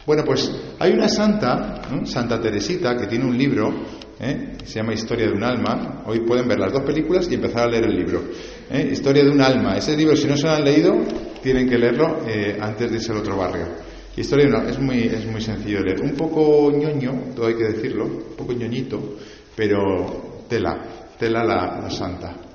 Bueno, 0.07 0.23
pues 0.25 0.51
hay 0.79 0.93
una 0.93 1.09
santa, 1.09 1.83
Santa 2.05 2.41
Teresita, 2.41 2.97
que 2.97 3.07
tiene 3.07 3.25
un 3.25 3.37
libro, 3.37 3.75
¿eh? 4.21 4.53
se 4.65 4.79
llama 4.79 4.95
Historia 4.95 5.27
de 5.27 5.33
un 5.33 5.43
alma. 5.43 6.05
Hoy 6.07 6.21
pueden 6.21 6.47
ver 6.47 6.61
las 6.61 6.73
dos 6.73 6.83
películas 6.83 7.27
y 7.29 7.35
empezar 7.35 7.63
a 7.63 7.71
leer 7.71 7.87
el 7.87 7.97
libro. 7.97 8.23
¿eh? 8.71 8.89
Historia 8.93 9.25
de 9.25 9.31
un 9.31 9.41
alma. 9.41 9.77
Ese 9.77 9.97
libro, 9.97 10.17
si 10.17 10.29
no 10.29 10.37
se 10.37 10.47
lo 10.47 10.53
han 10.53 10.65
leído, 10.65 10.95
tienen 11.43 11.69
que 11.69 11.77
leerlo 11.77 12.21
eh, 12.25 12.57
antes 12.61 12.89
de 12.89 12.97
irse 12.99 13.11
al 13.11 13.19
otro 13.19 13.37
barrio. 13.37 13.67
Historia 14.17 14.47
de 14.47 14.51
un 14.53 14.57
alma. 14.59 14.71
Es 14.71 14.79
muy, 14.79 14.99
es 15.03 15.27
muy 15.27 15.41
sencillo 15.41 15.79
de 15.79 15.85
leer. 15.87 16.03
Un 16.03 16.15
poco 16.15 16.71
ñoño, 16.71 17.33
todo 17.35 17.49
hay 17.49 17.57
que 17.57 17.65
decirlo, 17.65 18.05
un 18.05 18.37
poco 18.37 18.53
ñoñito, 18.53 19.17
pero 19.57 20.45
tela, 20.49 21.13
tela 21.19 21.43
la, 21.43 21.81
la 21.83 21.91
santa. 21.91 22.46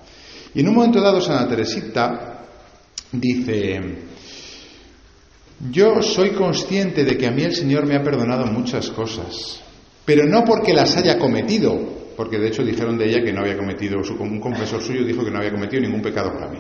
Y 0.54 0.60
en 0.60 0.68
un 0.68 0.76
momento 0.76 1.02
dado, 1.02 1.22
Santa 1.22 1.48
Teresita 1.48 2.46
dice, 3.12 3.80
yo 5.70 6.02
soy 6.02 6.32
consciente 6.32 7.04
de 7.04 7.18
que 7.18 7.28
a 7.28 7.32
mí 7.32 7.44
el 7.44 7.56
Señor 7.56 7.86
me 7.86 7.96
ha 7.96 8.04
perdonado 8.04 8.46
muchas 8.46 8.90
cosas, 8.90 9.62
pero 10.04 10.26
no 10.26 10.44
porque 10.44 10.74
las 10.74 10.98
haya 10.98 11.18
cometido, 11.18 11.78
porque 12.18 12.38
de 12.38 12.50
hecho 12.50 12.64
dijeron 12.64 12.98
de 12.98 13.10
ella 13.10 13.24
que 13.24 13.32
no 13.32 13.42
había 13.42 13.58
cometido, 13.58 14.00
un 14.20 14.40
confesor 14.40 14.82
suyo 14.82 15.06
dijo 15.06 15.24
que 15.24 15.32
no 15.32 15.38
había 15.38 15.52
cometido 15.52 15.82
ningún 15.82 16.02
pecado 16.02 16.34
para 16.34 16.50
mí. 16.50 16.60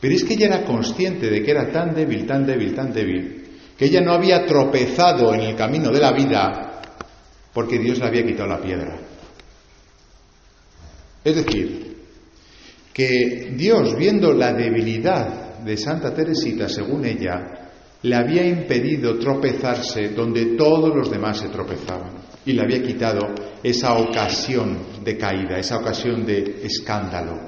Pero 0.00 0.14
es 0.14 0.24
que 0.24 0.34
ella 0.34 0.46
era 0.46 0.64
consciente 0.64 1.30
de 1.30 1.42
que 1.42 1.50
era 1.50 1.70
tan 1.70 1.94
débil, 1.94 2.26
tan 2.26 2.46
débil, 2.46 2.74
tan 2.74 2.92
débil, 2.92 3.44
que 3.76 3.86
ella 3.86 4.00
no 4.00 4.12
había 4.12 4.44
tropezado 4.46 5.34
en 5.34 5.40
el 5.40 5.56
camino 5.56 5.90
de 5.90 6.00
la 6.00 6.12
vida 6.12 6.70
porque 7.52 7.78
Dios 7.78 7.98
le 7.98 8.06
había 8.06 8.24
quitado 8.24 8.48
la 8.48 8.60
piedra. 8.60 8.98
Es 11.24 11.36
decir, 11.36 11.89
que 12.92 13.52
Dios, 13.56 13.96
viendo 13.96 14.32
la 14.32 14.52
debilidad 14.52 15.58
de 15.60 15.76
Santa 15.76 16.12
Teresita, 16.12 16.68
según 16.68 17.04
ella, 17.04 17.70
le 18.02 18.16
había 18.16 18.46
impedido 18.46 19.18
tropezarse 19.18 20.08
donde 20.08 20.56
todos 20.56 20.94
los 20.94 21.10
demás 21.10 21.38
se 21.38 21.48
tropezaban 21.48 22.12
y 22.44 22.52
le 22.52 22.62
había 22.62 22.82
quitado 22.82 23.20
esa 23.62 23.98
ocasión 23.98 24.78
de 25.04 25.16
caída, 25.16 25.58
esa 25.58 25.76
ocasión 25.76 26.24
de 26.24 26.60
escándalo. 26.64 27.38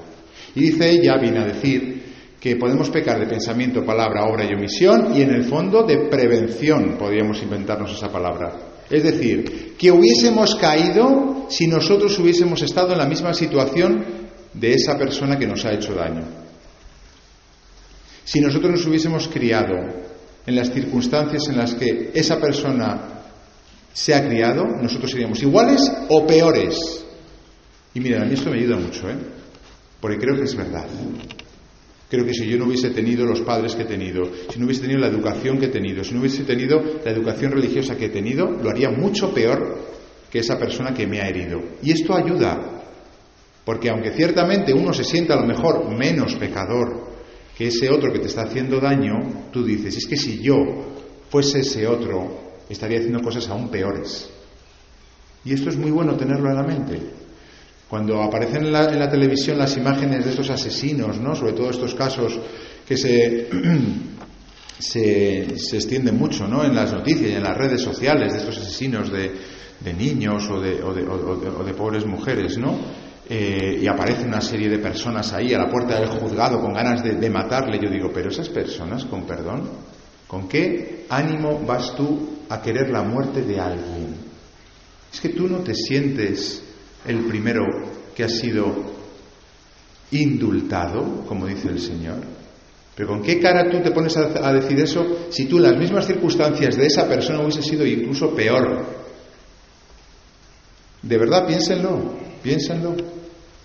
Y 0.54 0.60
dice 0.60 0.90
ella, 0.90 1.16
viene 1.18 1.38
a 1.38 1.46
decir, 1.46 2.02
que 2.38 2.56
podemos 2.56 2.90
pecar 2.90 3.20
de 3.20 3.26
pensamiento, 3.26 3.84
palabra, 3.84 4.24
obra 4.24 4.44
y 4.44 4.52
omisión 4.52 5.14
y 5.14 5.22
en 5.22 5.30
el 5.30 5.44
fondo 5.44 5.84
de 5.84 6.08
prevención, 6.10 6.96
podríamos 6.98 7.40
inventarnos 7.40 7.92
esa 7.92 8.10
palabra. 8.10 8.52
Es 8.90 9.04
decir, 9.04 9.74
que 9.78 9.92
hubiésemos 9.92 10.56
caído 10.56 11.46
si 11.48 11.68
nosotros 11.68 12.18
hubiésemos 12.18 12.60
estado 12.62 12.92
en 12.92 12.98
la 12.98 13.06
misma 13.06 13.32
situación 13.32 14.21
de 14.54 14.74
esa 14.74 14.98
persona 14.98 15.38
que 15.38 15.46
nos 15.46 15.64
ha 15.64 15.72
hecho 15.72 15.94
daño. 15.94 16.24
Si 18.24 18.40
nosotros 18.40 18.72
nos 18.72 18.86
hubiésemos 18.86 19.28
criado 19.28 19.74
en 20.46 20.56
las 20.56 20.72
circunstancias 20.72 21.42
en 21.48 21.56
las 21.56 21.74
que 21.74 22.10
esa 22.14 22.40
persona 22.40 23.22
se 23.92 24.14
ha 24.14 24.26
criado, 24.26 24.64
nosotros 24.80 25.10
seríamos 25.10 25.42
iguales 25.42 25.80
o 26.08 26.26
peores. 26.26 27.04
Y 27.94 28.00
miren, 28.00 28.22
a 28.22 28.24
mí 28.24 28.34
esto 28.34 28.50
me 28.50 28.58
ayuda 28.58 28.76
mucho, 28.76 29.08
¿eh? 29.10 29.16
Porque 30.00 30.18
creo 30.18 30.36
que 30.36 30.44
es 30.44 30.56
verdad. 30.56 30.86
Creo 32.08 32.26
que 32.26 32.34
si 32.34 32.46
yo 32.46 32.58
no 32.58 32.66
hubiese 32.66 32.90
tenido 32.90 33.24
los 33.24 33.40
padres 33.40 33.74
que 33.74 33.82
he 33.82 33.86
tenido, 33.86 34.30
si 34.50 34.58
no 34.58 34.66
hubiese 34.66 34.82
tenido 34.82 35.00
la 35.00 35.06
educación 35.06 35.58
que 35.58 35.66
he 35.66 35.68
tenido, 35.68 36.04
si 36.04 36.12
no 36.12 36.20
hubiese 36.20 36.44
tenido 36.44 36.82
la 37.04 37.10
educación 37.10 37.52
religiosa 37.52 37.96
que 37.96 38.06
he 38.06 38.10
tenido, 38.10 38.50
lo 38.50 38.70
haría 38.70 38.90
mucho 38.90 39.32
peor 39.32 39.78
que 40.30 40.40
esa 40.40 40.58
persona 40.58 40.92
que 40.92 41.06
me 41.06 41.20
ha 41.20 41.28
herido. 41.28 41.60
Y 41.82 41.92
esto 41.92 42.14
ayuda, 42.14 42.81
porque 43.64 43.90
aunque 43.90 44.10
ciertamente 44.10 44.72
uno 44.72 44.92
se 44.92 45.04
sienta 45.04 45.34
a 45.34 45.40
lo 45.40 45.46
mejor 45.46 45.88
menos 45.88 46.34
pecador 46.34 47.12
que 47.56 47.68
ese 47.68 47.90
otro 47.90 48.12
que 48.12 48.18
te 48.18 48.26
está 48.26 48.42
haciendo 48.42 48.80
daño, 48.80 49.50
tú 49.52 49.64
dices, 49.64 49.96
es 49.96 50.06
que 50.06 50.16
si 50.16 50.40
yo 50.40 50.54
fuese 51.30 51.60
ese 51.60 51.86
otro, 51.86 52.40
estaría 52.68 52.98
haciendo 52.98 53.20
cosas 53.20 53.48
aún 53.48 53.68
peores. 53.68 54.28
Y 55.44 55.52
esto 55.52 55.70
es 55.70 55.76
muy 55.76 55.90
bueno 55.90 56.16
tenerlo 56.16 56.48
en 56.50 56.56
la 56.56 56.62
mente. 56.62 57.00
Cuando 57.88 58.22
aparecen 58.22 58.64
en 58.64 58.72
la, 58.72 59.10
televisión 59.10 59.58
las 59.58 59.76
imágenes 59.76 60.24
de 60.24 60.30
estos 60.30 60.48
asesinos, 60.50 61.18
¿no? 61.18 61.36
sobre 61.36 61.52
todo 61.52 61.70
estos 61.70 61.94
casos 61.94 62.38
que 62.86 62.96
se, 64.78 65.58
se, 65.58 65.76
extienden 65.76 66.16
mucho 66.16 66.48
¿no? 66.48 66.64
en 66.64 66.74
las 66.74 66.92
noticias 66.92 67.30
y 67.30 67.34
en 67.34 67.42
las 67.42 67.56
redes 67.56 67.82
sociales 67.82 68.32
de 68.32 68.38
estos 68.38 68.58
asesinos 68.58 69.12
de, 69.12 69.30
niños 69.92 70.48
o 70.48 70.58
de, 70.60 70.82
o 70.82 71.64
de 71.64 71.74
pobres 71.74 72.06
mujeres, 72.06 72.56
¿no? 72.56 73.11
Eh, 73.28 73.78
y 73.80 73.86
aparece 73.86 74.24
una 74.24 74.40
serie 74.40 74.68
de 74.68 74.78
personas 74.78 75.32
ahí 75.32 75.54
a 75.54 75.58
la 75.58 75.70
puerta 75.70 75.98
del 75.98 76.08
juzgado 76.08 76.60
con 76.60 76.74
ganas 76.74 77.02
de, 77.04 77.30
matarle, 77.30 77.78
yo 77.80 77.88
digo, 77.88 78.10
pero 78.12 78.30
esas 78.30 78.48
personas, 78.48 79.04
con 79.04 79.24
perdón, 79.24 79.68
¿con 80.26 80.48
qué 80.48 81.06
ánimo 81.08 81.60
vas 81.64 81.94
tú 81.94 82.38
a 82.48 82.60
querer 82.60 82.90
la 82.90 83.02
muerte 83.02 83.42
de 83.42 83.60
alguien? 83.60 84.16
Es 85.12 85.20
que 85.20 85.28
tú 85.28 85.46
no 85.48 85.58
te 85.58 85.74
sientes 85.74 86.64
el 87.06 87.24
primero 87.26 87.64
que 88.14 88.24
ha 88.24 88.28
sido 88.28 88.74
indultado, 90.10 91.24
como 91.26 91.46
dice 91.46 91.68
el 91.68 91.80
Señor. 91.80 92.18
Pero 92.94 93.08
¿con 93.08 93.22
qué 93.22 93.40
cara 93.40 93.70
tú 93.70 93.80
te 93.80 93.92
pones 93.92 94.16
a, 94.16 94.52
decir 94.52 94.78
eso 94.80 95.26
si 95.30 95.46
tú 95.46 95.56
en 95.56 95.62
las 95.62 95.76
mismas 95.78 96.06
circunstancias 96.06 96.76
de 96.76 96.86
esa 96.86 97.08
persona 97.08 97.40
hubiese 97.40 97.62
sido 97.62 97.86
incluso 97.86 98.34
peor? 98.34 98.84
De 101.00 101.18
verdad, 101.18 101.46
piénsenlo. 101.46 102.31
Piénsenlo, 102.42 102.96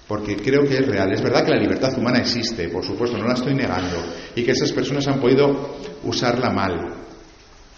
porque 0.07 0.37
creo 0.37 0.63
que 0.67 0.77
es 0.77 0.87
real. 0.87 1.11
Es 1.11 1.21
verdad 1.21 1.43
que 1.43 1.51
la 1.51 1.59
libertad 1.59 1.97
humana 1.97 2.19
existe, 2.19 2.69
por 2.69 2.85
supuesto, 2.85 3.17
no 3.17 3.27
la 3.27 3.33
estoy 3.33 3.53
negando, 3.53 3.97
y 4.35 4.43
que 4.43 4.51
esas 4.51 4.71
personas 4.71 5.07
han 5.07 5.19
podido 5.19 5.77
usarla 6.03 6.49
mal. 6.49 6.93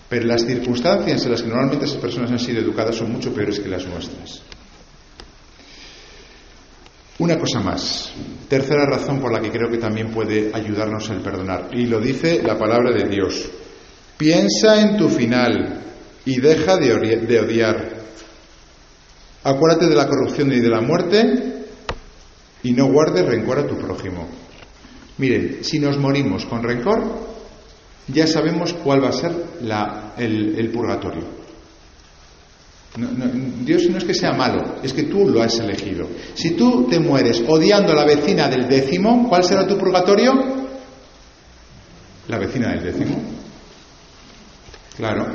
Pero 0.09 0.25
las 0.25 0.45
circunstancias 0.45 1.23
en 1.25 1.31
las 1.31 1.41
que 1.41 1.47
normalmente 1.47 1.85
esas 1.85 1.97
personas 1.97 2.31
han 2.31 2.39
sido 2.39 2.61
educadas 2.61 2.95
son 2.95 3.11
mucho 3.11 3.33
peores 3.33 3.59
que 3.59 3.69
las 3.69 3.85
nuestras. 3.85 4.41
Una 7.19 7.37
cosa 7.37 7.59
más, 7.59 8.11
tercera 8.47 8.85
razón 8.85 9.19
por 9.19 9.31
la 9.31 9.41
que 9.41 9.51
creo 9.51 9.69
que 9.69 9.77
también 9.77 10.09
puede 10.09 10.51
ayudarnos 10.53 11.09
el 11.09 11.19
perdonar, 11.19 11.69
y 11.73 11.85
lo 11.85 11.99
dice 11.99 12.41
la 12.43 12.57
palabra 12.57 12.91
de 12.91 13.09
Dios. 13.09 13.49
Piensa 14.17 14.81
en 14.81 14.97
tu 14.97 15.09
final 15.09 15.81
y 16.25 16.39
deja 16.39 16.77
de 16.77 17.39
odiar. 17.39 17.98
Acuérdate 19.43 19.87
de 19.87 19.95
la 19.95 20.07
corrupción 20.07 20.51
y 20.51 20.59
de 20.59 20.69
la 20.69 20.81
muerte 20.81 21.59
y 22.63 22.73
no 22.73 22.91
guardes 22.91 23.25
rencor 23.25 23.59
a 23.59 23.67
tu 23.67 23.77
prójimo. 23.77 24.27
Miren, 25.17 25.59
si 25.63 25.79
nos 25.79 25.97
morimos 25.97 26.45
con 26.45 26.63
rencor, 26.63 27.29
ya 28.07 28.27
sabemos 28.27 28.73
cuál 28.73 29.03
va 29.03 29.09
a 29.09 29.13
ser 29.13 29.31
el, 30.17 30.69
purgatorio. 30.73 31.23
Dios 33.63 33.89
no 33.89 33.97
es 33.97 34.03
que 34.03 34.13
sea 34.13 34.33
malo, 34.33 34.77
es 34.83 34.91
que 34.93 35.03
tú 35.03 35.29
lo 35.29 35.41
has 35.41 35.57
elegido. 35.59 36.07
Si 36.33 36.51
tú 36.51 36.87
te 36.89 36.99
mueres 36.99 37.43
odiando 37.47 37.93
a 37.93 37.95
la 37.95 38.05
vecina 38.05 38.49
del 38.49 38.67
décimo, 38.67 39.27
¿cuál 39.29 39.43
será 39.43 39.65
tu 39.65 39.77
purgatorio? 39.77 40.33
La 42.27 42.37
vecina 42.37 42.69
del 42.69 42.83
décimo. 42.83 43.21
Claro. 44.97 45.27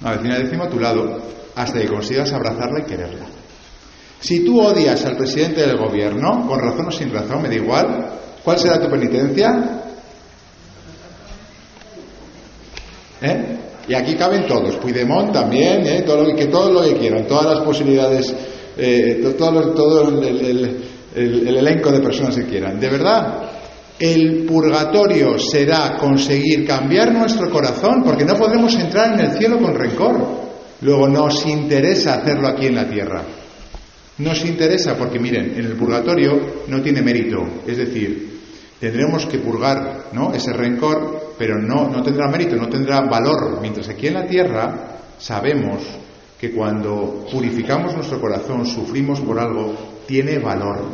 La 0.00 0.12
vecina 0.12 0.34
del 0.34 0.44
décimo 0.44 0.64
a 0.64 0.68
tu 0.68 0.80
lado 0.80 1.41
hasta 1.54 1.80
que 1.80 1.88
consigas 1.88 2.32
abrazarla 2.32 2.80
y 2.80 2.84
quererla. 2.84 3.26
Si 4.20 4.44
tú 4.44 4.60
odias 4.60 5.04
al 5.04 5.16
presidente 5.16 5.66
del 5.66 5.76
gobierno, 5.76 6.46
con 6.46 6.60
razón 6.60 6.86
o 6.86 6.90
sin 6.92 7.12
razón, 7.12 7.42
me 7.42 7.48
da 7.48 7.54
igual, 7.56 8.12
¿cuál 8.44 8.58
será 8.58 8.80
tu 8.80 8.88
penitencia? 8.88 9.82
¿Eh? 13.20 13.58
Y 13.88 13.94
aquí 13.94 14.14
caben 14.14 14.46
todos, 14.46 14.76
Puigdemont 14.76 15.32
también, 15.32 15.84
¿eh? 15.86 16.02
todo, 16.02 16.22
lo, 16.24 16.36
que, 16.36 16.46
todo 16.46 16.72
lo 16.72 16.82
que 16.82 16.98
quieran, 16.98 17.26
todas 17.26 17.46
las 17.56 17.64
posibilidades, 17.64 18.32
eh, 18.76 19.20
todo, 19.36 20.20
el, 20.22 20.82
el 21.14 21.56
elenco 21.56 21.90
de 21.90 22.00
personas 22.00 22.36
que 22.36 22.46
quieran. 22.46 22.78
De 22.78 22.88
verdad, 22.88 23.50
El 23.98 24.46
purgatorio 24.46 25.38
será 25.38 25.96
conseguir 25.96 26.66
cambiar 26.66 27.12
nuestro 27.12 27.50
corazón, 27.50 28.02
porque 28.04 28.24
no 28.24 28.34
podremos 28.36 28.74
entrar 28.74 29.14
en 29.14 29.26
el 29.26 29.38
cielo 29.38 29.58
con 29.58 29.74
rencor. 29.74 30.51
Luego 30.82 31.08
nos 31.08 31.46
interesa 31.46 32.14
hacerlo 32.14 32.48
aquí 32.48 32.66
en 32.66 32.74
la 32.74 32.88
tierra. 32.88 33.22
Nos 34.18 34.44
interesa 34.44 34.96
porque, 34.96 35.18
miren, 35.18 35.54
en 35.56 35.64
el 35.64 35.72
purgatorio 35.72 36.64
no 36.66 36.82
tiene 36.82 37.02
mérito. 37.02 37.38
Es 37.66 37.76
decir, 37.76 38.40
tendremos 38.80 39.26
que 39.26 39.38
purgar 39.38 40.08
¿no? 40.12 40.34
ese 40.34 40.52
rencor, 40.52 41.34
pero 41.38 41.58
no, 41.58 41.88
no 41.88 42.02
tendrá 42.02 42.28
mérito, 42.28 42.56
no 42.56 42.68
tendrá 42.68 43.00
valor. 43.02 43.60
Mientras 43.60 43.88
aquí 43.88 44.08
en 44.08 44.14
la 44.14 44.26
tierra 44.26 44.98
sabemos 45.18 45.82
que 46.38 46.50
cuando 46.50 47.26
purificamos 47.30 47.94
nuestro 47.94 48.20
corazón, 48.20 48.66
sufrimos 48.66 49.20
por 49.20 49.38
algo, 49.38 49.74
tiene 50.06 50.40
valor. 50.40 50.84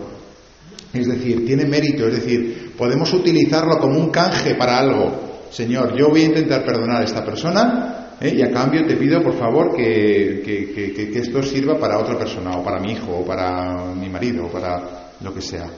Es 0.92 1.06
decir, 1.06 1.46
tiene 1.46 1.64
mérito, 1.64 2.06
es 2.06 2.14
decir, 2.14 2.74
podemos 2.76 3.12
utilizarlo 3.14 3.78
como 3.78 3.98
un 3.98 4.10
canje 4.10 4.54
para 4.54 4.78
algo. 4.78 5.46
Señor, 5.50 5.96
yo 5.96 6.10
voy 6.10 6.22
a 6.22 6.26
intentar 6.26 6.64
perdonar 6.64 7.00
a 7.00 7.04
esta 7.04 7.24
persona 7.24 7.97
¿eh? 8.20 8.34
y 8.36 8.42
a 8.42 8.50
cambio 8.50 8.86
te 8.86 8.96
pido, 8.96 9.22
por 9.22 9.34
favor, 9.34 9.74
que, 9.74 10.42
que, 10.44 11.18
esto 11.18 11.42
sirva 11.42 11.78
para 11.78 11.98
otra 11.98 12.18
persona, 12.18 12.56
o 12.56 12.64
para 12.64 12.80
mi 12.80 12.92
hijo, 12.92 13.18
o 13.18 13.24
para 13.24 13.94
mi 13.94 14.08
marido, 14.08 14.46
o 14.46 14.48
para 14.48 15.12
lo 15.20 15.34
que 15.34 15.40
sea. 15.40 15.68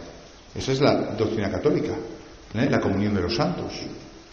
Esa 0.55 0.73
es 0.73 0.81
la 0.81 1.15
doctrina 1.17 1.51
católica, 1.51 1.93
¿eh? 2.55 2.69
la 2.69 2.81
comunión 2.81 3.15
de 3.15 3.23
los 3.23 3.35
santos, 3.35 3.73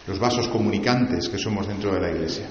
los 0.08 0.20
vasos 0.20 0.48
comunicantes 0.48 1.30
que 1.30 1.38
somos 1.38 1.68
dentro 1.68 1.94
de 1.94 2.00
la 2.00 2.12
Iglesia. 2.12 2.48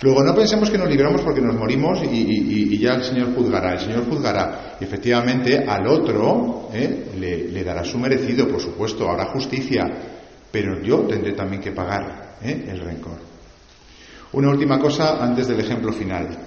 Luego 0.00 0.22
no 0.22 0.34
pensemos 0.34 0.70
que 0.70 0.76
nos 0.76 0.90
libramos 0.90 1.22
porque 1.22 1.40
nos 1.40 1.54
morimos 1.54 2.00
y, 2.02 2.78
ya 2.78 2.94
el 2.94 3.04
Señor 3.04 3.34
juzgará. 3.34 3.72
El 3.72 3.80
Señor 3.80 4.04
juzgará. 4.06 4.76
Y 4.78 4.84
efectivamente 4.84 5.64
al 5.66 5.86
otro 5.86 6.68
¿eh? 6.74 7.12
le, 7.16 7.64
dará 7.64 7.84
su 7.84 7.98
merecido, 7.98 8.48
por 8.48 8.60
supuesto, 8.60 9.08
habrá 9.08 9.26
justicia. 9.26 9.84
Pero 10.50 10.82
yo 10.82 11.06
tendré 11.06 11.32
también 11.32 11.62
que 11.62 11.72
pagar 11.72 12.36
el 12.42 12.80
rencor. 12.80 13.33
Una 14.34 14.50
última 14.50 14.78
cosa 14.78 15.24
antes 15.24 15.48
del 15.48 15.60
ejemplo 15.60 15.92
final. 15.92 16.38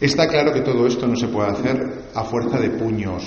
Está 0.00 0.28
claro 0.28 0.52
que 0.52 0.60
todo 0.60 0.86
esto 0.86 1.06
no 1.06 1.16
se 1.16 1.28
puede 1.28 1.50
hacer 1.50 2.10
a 2.14 2.24
fuerza 2.24 2.58
de 2.58 2.70
puños. 2.70 3.24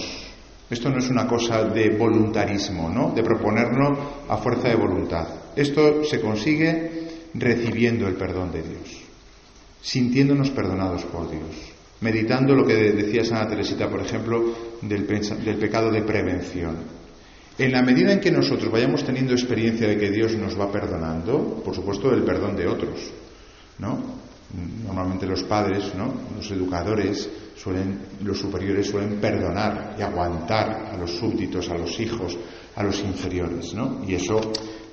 Esto 0.69 0.89
no 0.89 0.97
es 0.97 1.09
una 1.09 1.27
cosa 1.27 1.63
de 1.65 1.89
voluntarismo, 1.97 2.89
¿no? 2.89 3.11
De 3.11 3.23
proponerlo 3.23 3.97
a 4.27 4.37
fuerza 4.37 4.69
de 4.69 4.75
voluntad. 4.75 5.27
Esto 5.55 6.03
se 6.03 6.19
consigue 6.21 7.07
recibiendo 7.33 8.07
el 8.07 8.15
perdón 8.15 8.51
de 8.51 8.61
Dios 8.61 9.07
sintiéndonos 9.87 10.49
perdonados 10.49 11.05
por 11.05 11.29
Dios, 11.29 11.71
meditando 12.01 12.53
lo 12.53 12.65
que 12.65 12.75
decía 12.75 13.23
Santa 13.23 13.47
Teresita, 13.47 13.89
por 13.89 14.01
ejemplo, 14.01 14.53
del, 14.81 15.05
pecado 15.05 15.91
de 15.91 16.01
prevención. 16.01 16.75
En 17.57 17.71
la 17.71 17.81
medida 17.81 18.11
en 18.11 18.19
que 18.19 18.29
nosotros 18.29 18.69
vayamos 18.69 19.05
teniendo 19.05 19.33
experiencia 19.33 19.87
de 19.87 19.97
que 19.97 20.11
Dios 20.11 20.35
nos 20.35 20.59
va 20.59 20.71
perdonando, 20.71 21.61
por 21.63 21.73
supuesto, 21.73 22.11
el 22.13 22.23
perdón 22.23 22.55
de 22.55 22.67
otros, 22.67 22.99
¿no? 23.79 24.17
Normalmente 24.85 25.25
los 25.25 25.43
padres, 25.43 25.93
¿no? 25.95 26.13
Los 26.35 26.49
educadores 26.51 27.29
suelen, 27.55 27.99
los 28.23 28.39
superiores 28.39 28.87
suelen 28.87 29.19
perdonar 29.19 29.95
y 29.97 30.01
aguantar 30.01 30.93
a 30.93 30.97
los 30.97 31.11
súbditos, 31.11 31.69
a 31.69 31.77
los 31.77 31.99
hijos, 31.99 32.37
a 32.75 32.83
los 32.83 32.99
inferiores, 33.01 33.73
¿no? 33.73 34.03
Y 34.07 34.15
eso 34.15 34.39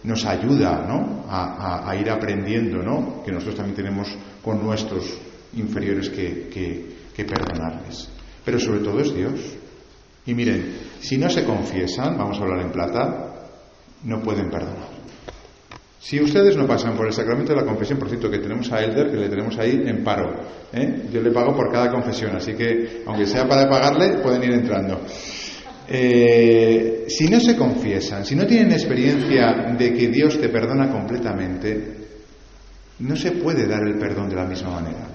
nos 0.03 0.25
ayuda, 0.25 0.85
¿no? 0.87 1.25
A, 1.29 1.89
a 1.89 1.97
ir 1.97 2.11
aprendiendo, 2.11 2.83
¿no? 2.83 3.23
Que 3.23 3.33
nosotros 3.33 3.57
también 3.57 3.77
tenemos 3.77 4.09
con 4.43 4.63
nuestros 4.63 5.19
inferiores 5.57 6.11
que, 6.11 6.95
perdonarles. 7.17 8.09
Pero 8.45 8.59
sobre 8.59 8.81
todo 8.81 9.01
es 9.01 9.15
Dios. 9.15 9.41
Y 10.27 10.35
miren, 10.35 10.77
si 11.01 11.17
no 11.19 11.31
se 11.31 11.45
confiesan, 11.45 12.17
vamos 12.17 12.39
a 12.39 12.43
hablar 12.43 12.61
en 12.61 12.73
plata, 12.73 13.49
no 14.05 14.23
pueden 14.23 14.51
perdonar. 14.51 14.89
Si 16.05 16.21
ustedes 16.21 16.55
no 16.55 16.67
pasan 16.67 16.95
por 16.99 17.07
el 17.07 17.15
sacramento 17.15 17.55
de 17.55 17.63
la 17.63 17.65
confesión, 17.65 17.99
por 17.99 18.11
cierto, 18.11 18.31
que 18.31 18.39
tenemos 18.39 18.71
a 18.71 18.85
Elder, 18.85 19.11
que 19.11 19.17
le 19.17 19.31
tenemos 19.31 19.59
ahí 19.59 19.85
en 19.87 20.05
paro, 20.05 20.35
¿eh? 20.71 21.07
yo 21.11 21.23
le 21.23 21.31
pago 21.31 21.57
por 21.57 21.73
cada 21.73 21.91
confesión, 21.91 22.37
así 22.37 22.53
que 22.53 23.05
aunque 23.07 23.25
sea 23.25 23.49
para 23.49 23.67
pagarle, 23.71 24.19
pueden 24.19 24.45
ir 24.45 24.53
entrando. 24.53 25.01
Eh, 25.89 27.07
si 27.09 27.27
no 27.31 27.41
se 27.41 27.57
confiesan, 27.57 28.23
si 28.27 28.35
no 28.35 28.47
tienen 28.47 28.73
experiencia 28.73 29.75
de 29.79 29.95
que 29.95 30.09
Dios 30.09 30.39
te 30.39 30.51
perdona 30.51 30.91
completamente, 30.91 31.97
no 32.99 33.17
se 33.17 33.33
puede 33.33 33.67
dar 33.67 33.81
el 33.89 33.99
perdón 33.99 34.29
de 34.29 34.37
la 34.37 34.45
misma 34.45 34.73
manera. 34.73 35.09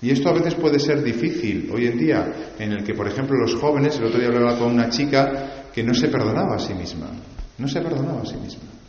Y 0.00 0.10
esto 0.10 0.30
a 0.30 0.32
veces 0.32 0.56
puede 0.56 0.80
ser 0.80 1.00
difícil 1.00 1.70
hoy 1.72 1.86
en 1.86 1.96
día, 1.96 2.54
en 2.58 2.72
el 2.72 2.82
que, 2.82 2.94
por 2.94 3.06
ejemplo, 3.06 3.36
los 3.38 3.54
jóvenes, 3.54 3.96
el 4.00 4.06
otro 4.06 4.18
día 4.18 4.30
hablaba 4.30 4.58
con 4.58 4.72
una 4.72 4.90
chica 4.90 5.70
que 5.72 5.84
no 5.84 5.94
se 5.94 6.08
perdonaba 6.08 6.56
a 6.56 6.58
sí 6.58 6.74
misma, 6.74 7.08
no 7.56 7.68
se 7.68 7.80
perdonaba 7.80 8.22
a 8.22 8.26
sí 8.26 8.34
misma. 8.34 8.81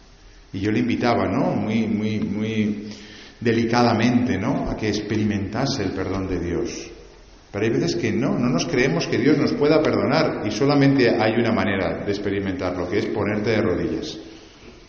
Y 0.53 0.59
yo 0.59 0.71
le 0.71 0.79
invitaba, 0.79 1.27
¿no? 1.27 1.55
Muy, 1.55 1.87
muy, 1.87 2.19
muy 2.19 2.87
delicadamente, 3.39 4.37
¿no? 4.37 4.69
A 4.69 4.77
que 4.77 4.87
experimentase 4.87 5.83
el 5.83 5.91
perdón 5.91 6.27
de 6.27 6.39
Dios. 6.39 6.91
Pero 7.51 7.65
hay 7.65 7.71
veces 7.71 7.95
que 7.95 8.11
no, 8.11 8.37
no 8.37 8.49
nos 8.49 8.65
creemos 8.65 9.05
que 9.07 9.17
Dios 9.17 9.37
nos 9.37 9.53
pueda 9.53 9.81
perdonar 9.81 10.41
y 10.45 10.51
solamente 10.51 11.09
hay 11.09 11.33
una 11.33 11.51
manera 11.51 12.03
de 12.03 12.11
experimentarlo, 12.11 12.89
que 12.89 12.99
es 12.99 13.05
ponerte 13.07 13.51
de 13.51 13.61
rodillas. 13.61 14.17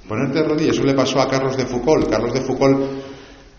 Ponerte 0.08 0.38
de 0.38 0.48
rodillas. 0.48 0.76
Eso 0.76 0.84
le 0.84 0.94
pasó 0.94 1.20
a 1.20 1.28
Carlos 1.28 1.56
de 1.56 1.66
Foucault. 1.66 2.08
Carlos 2.08 2.32
de 2.32 2.40
Foucault 2.40 3.02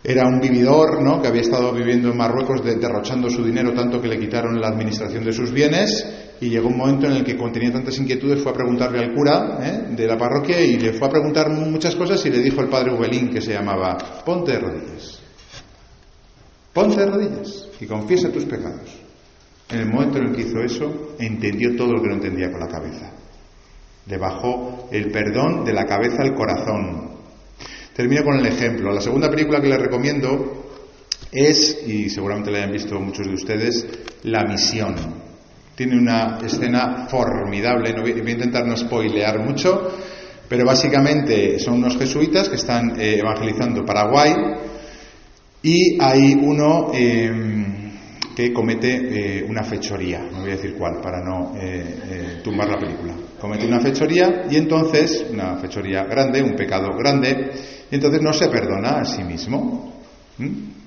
era 0.03 0.27
un 0.27 0.39
vividor, 0.39 1.01
¿no? 1.03 1.21
Que 1.21 1.27
había 1.27 1.41
estado 1.41 1.71
viviendo 1.71 2.09
en 2.09 2.17
Marruecos 2.17 2.63
derrochando 2.63 3.29
su 3.29 3.43
dinero 3.43 3.73
tanto 3.73 4.01
que 4.01 4.07
le 4.07 4.19
quitaron 4.19 4.59
la 4.61 4.67
administración 4.67 5.23
de 5.23 5.33
sus 5.33 5.51
bienes 5.51 6.24
y 6.41 6.49
llegó 6.49 6.67
un 6.67 6.77
momento 6.77 7.07
en 7.07 7.13
el 7.13 7.23
que, 7.23 7.35
cuando 7.37 7.53
tenía 7.53 7.71
tantas 7.71 7.97
inquietudes, 7.97 8.41
fue 8.41 8.51
a 8.51 8.55
preguntarle 8.55 8.99
al 8.99 9.13
cura 9.13 9.57
¿eh? 9.61 9.95
de 9.95 10.07
la 10.07 10.17
parroquia 10.17 10.59
y 10.59 10.77
le 10.77 10.93
fue 10.93 11.07
a 11.07 11.11
preguntar 11.11 11.49
muchas 11.49 11.95
cosas 11.95 12.25
y 12.25 12.29
le 12.29 12.39
dijo 12.39 12.61
el 12.61 12.67
padre 12.67 12.93
Ubelín, 12.93 13.29
que 13.29 13.41
se 13.41 13.53
llamaba, 13.53 14.23
ponte 14.25 14.51
de 14.51 14.59
rodillas. 14.59 15.19
Ponte 16.73 16.99
de 16.99 17.05
rodillas 17.05 17.69
y 17.79 17.85
confiesa 17.85 18.29
tus 18.31 18.45
pecados. 18.45 19.05
En 19.69 19.79
el 19.79 19.87
momento 19.87 20.17
en 20.17 20.27
el 20.27 20.35
que 20.35 20.41
hizo 20.41 20.59
eso, 20.59 21.15
entendió 21.17 21.75
todo 21.75 21.93
lo 21.93 22.01
que 22.01 22.09
no 22.09 22.15
entendía 22.15 22.51
con 22.51 22.59
la 22.59 22.67
cabeza. 22.67 23.11
Le 24.07 24.17
bajó 24.17 24.89
el 24.91 25.09
perdón 25.09 25.65
de 25.65 25.73
la 25.73 25.85
cabeza 25.85 26.21
al 26.21 26.35
corazón. 26.35 27.15
Termino 27.95 28.23
con 28.23 28.35
el 28.35 28.45
ejemplo. 28.45 28.91
La 28.91 29.01
segunda 29.01 29.29
película 29.29 29.61
que 29.61 29.69
les 29.69 29.79
recomiendo 29.79 30.65
es, 31.31 31.81
y 31.87 32.09
seguramente 32.09 32.51
la 32.51 32.59
hayan 32.59 32.73
visto 32.73 32.99
muchos 32.99 33.25
de 33.25 33.33
ustedes, 33.33 33.87
La 34.23 34.43
Misión. 34.43 34.95
Tiene 35.75 35.97
una 35.97 36.37
escena 36.43 37.07
formidable, 37.07 37.93
no 37.93 38.01
voy, 38.01 38.11
a 38.11 38.31
intentar 38.31 38.65
no 38.65 38.77
spoilear 38.77 39.39
mucho, 39.39 39.91
pero 40.47 40.65
básicamente 40.65 41.59
son 41.59 41.75
unos 41.75 41.97
jesuitas 41.97 42.49
que 42.49 42.55
están 42.55 42.99
eh, 42.99 43.19
evangelizando 43.19 43.83
Paraguay 43.83 44.33
y 45.61 45.97
hay 46.01 46.33
uno 46.33 46.91
em, 46.93 47.91
que 48.35 48.53
comete 48.53 49.39
eh, 49.39 49.45
una 49.47 49.63
fechoría, 49.63 50.19
no 50.31 50.41
voy 50.41 50.51
a 50.51 50.55
decir 50.55 50.75
cuál 50.77 51.01
para 51.01 51.21
no 51.23 51.53
eh, 51.59 52.39
tumbar 52.43 52.69
la 52.69 52.77
película 52.77 53.15
comete 53.45 53.67
una 53.67 53.79
fechoría 53.79 54.45
y 54.49 54.55
entonces, 54.55 55.25
una 55.31 55.57
fechoría 55.57 56.03
grande, 56.05 56.41
un 56.41 56.55
pecado 56.55 56.89
grande, 56.97 57.51
y 57.91 57.95
entonces 57.95 58.21
no 58.21 58.33
se 58.33 58.47
perdona 58.47 59.01
a 59.01 59.05
sí 59.05 59.23
mismo. 59.23 59.93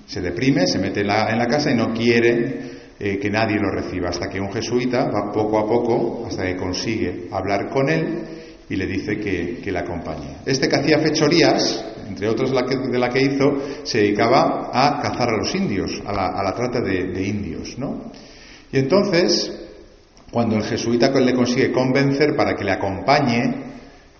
Se 0.07 0.20
deprime, 0.20 0.66
se 0.66 0.79
mete 0.79 1.01
en 1.01 1.07
la, 1.07 1.46
casa 1.46 1.70
y 1.70 1.77
no 1.77 1.92
quiere 1.92 2.78
eh, 3.01 3.19
que 3.19 3.31
nadie 3.31 3.59
lo 3.61 3.71
reciba, 3.71 4.09
hasta 4.09 4.29
que 4.29 4.41
un 4.41 4.53
jesuita 4.53 5.09
va 5.09 5.31
poco 5.33 5.59
a 5.59 5.67
poco, 5.67 6.27
hasta 6.27 6.45
que 6.45 6.57
consigue 6.57 7.29
hablar 7.31 7.69
con 7.71 7.89
él 7.89 8.25
y 8.69 8.75
le 8.75 8.87
dice 8.87 9.19
que, 9.19 9.61
que 9.63 9.71
le 9.71 9.79
acompañe. 9.79 10.39
Este 10.45 10.69
que 10.69 10.77
hacía 10.77 10.99
fechorías, 10.99 11.85
entre 12.09 12.29
otras 12.29 12.51
de 12.51 12.99
la 12.99 13.09
que 13.09 13.23
hizo, 13.23 13.63
se 13.85 13.99
dedicaba 13.99 14.71
a 14.73 15.01
cazar 15.01 15.31
a 15.31 15.37
los 15.37 15.55
indios, 15.55 16.03
a 16.05 16.13
la, 16.13 16.55
trata 16.55 16.81
de, 16.81 17.13
de 17.13 17.23
indios, 17.23 17.79
¿no? 17.79 18.11
Y 18.73 18.79
entonces, 18.79 19.51
cuando 20.33 20.57
el 20.57 20.65
jesuita 20.65 21.11
le 21.11 21.35
consigue 21.35 21.71
convencer 21.71 22.35
para 22.35 22.55
que 22.55 22.65
le 22.65 22.73
acompañe, 22.73 23.55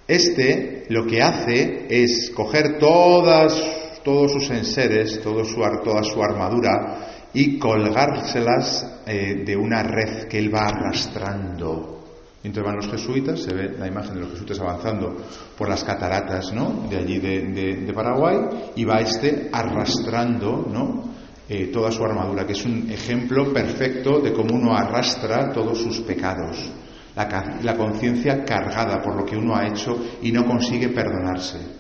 este 0.07 0.87
lo 0.89 1.05
que 1.05 1.21
hace 1.21 1.87
es 1.91 2.31
coger 2.35 2.79
todas, 2.79 3.61
todos 4.05 4.33
sus 4.33 4.49
enseres, 4.51 5.21
todo 5.21 5.45
su, 5.45 5.57
toda 5.85 6.03
su 6.05 6.23
armadura 6.23 7.08
y 7.35 7.59
colgárselas 7.59 9.03
eh, 9.07 9.43
de 9.45 9.57
una 9.57 9.83
red 9.83 10.29
que 10.29 10.39
él 10.39 10.55
va 10.55 10.67
arrastrando. 10.67 11.99
Entonces 12.43 12.65
van 12.65 12.77
los 12.77 12.89
jesuitas, 12.89 13.41
se 13.41 13.53
ve 13.53 13.77
la 13.79 13.87
imagen 13.87 14.15
de 14.15 14.21
los 14.21 14.31
jesuitas 14.31 14.61
avanzando 14.61 15.17
por 15.57 15.69
las 15.69 15.83
cataratas 15.83 16.53
¿no? 16.53 16.87
de 16.89 16.97
allí 16.97 17.19
de, 17.19 17.93
Paraguay 17.93 18.39
y 18.77 18.85
va 18.85 19.01
este 19.01 19.51
arrastrando 19.53 20.67
¿no? 20.71 21.09
Eh, 21.49 21.67
toda 21.73 21.91
su 21.91 22.05
armadura, 22.05 22.47
que 22.47 22.53
es 22.53 22.65
un 22.65 22.91
ejemplo 22.91 23.53
perfecto 23.53 24.21
de 24.21 24.33
cómo 24.33 24.55
uno 24.55 24.77
arrastra 24.77 25.51
todos 25.51 25.79
sus 25.79 26.01
pecados, 26.01 26.71
la, 27.17 27.75
conciencia 27.77 28.45
cargada 28.45 29.03
por 29.03 29.17
lo 29.17 29.25
que 29.25 29.37
uno 29.37 29.57
ha 29.57 29.67
hecho 29.67 29.99
y 30.23 30.31
no 30.31 30.45
consigue 30.45 30.91
perdonarse. 30.91 31.78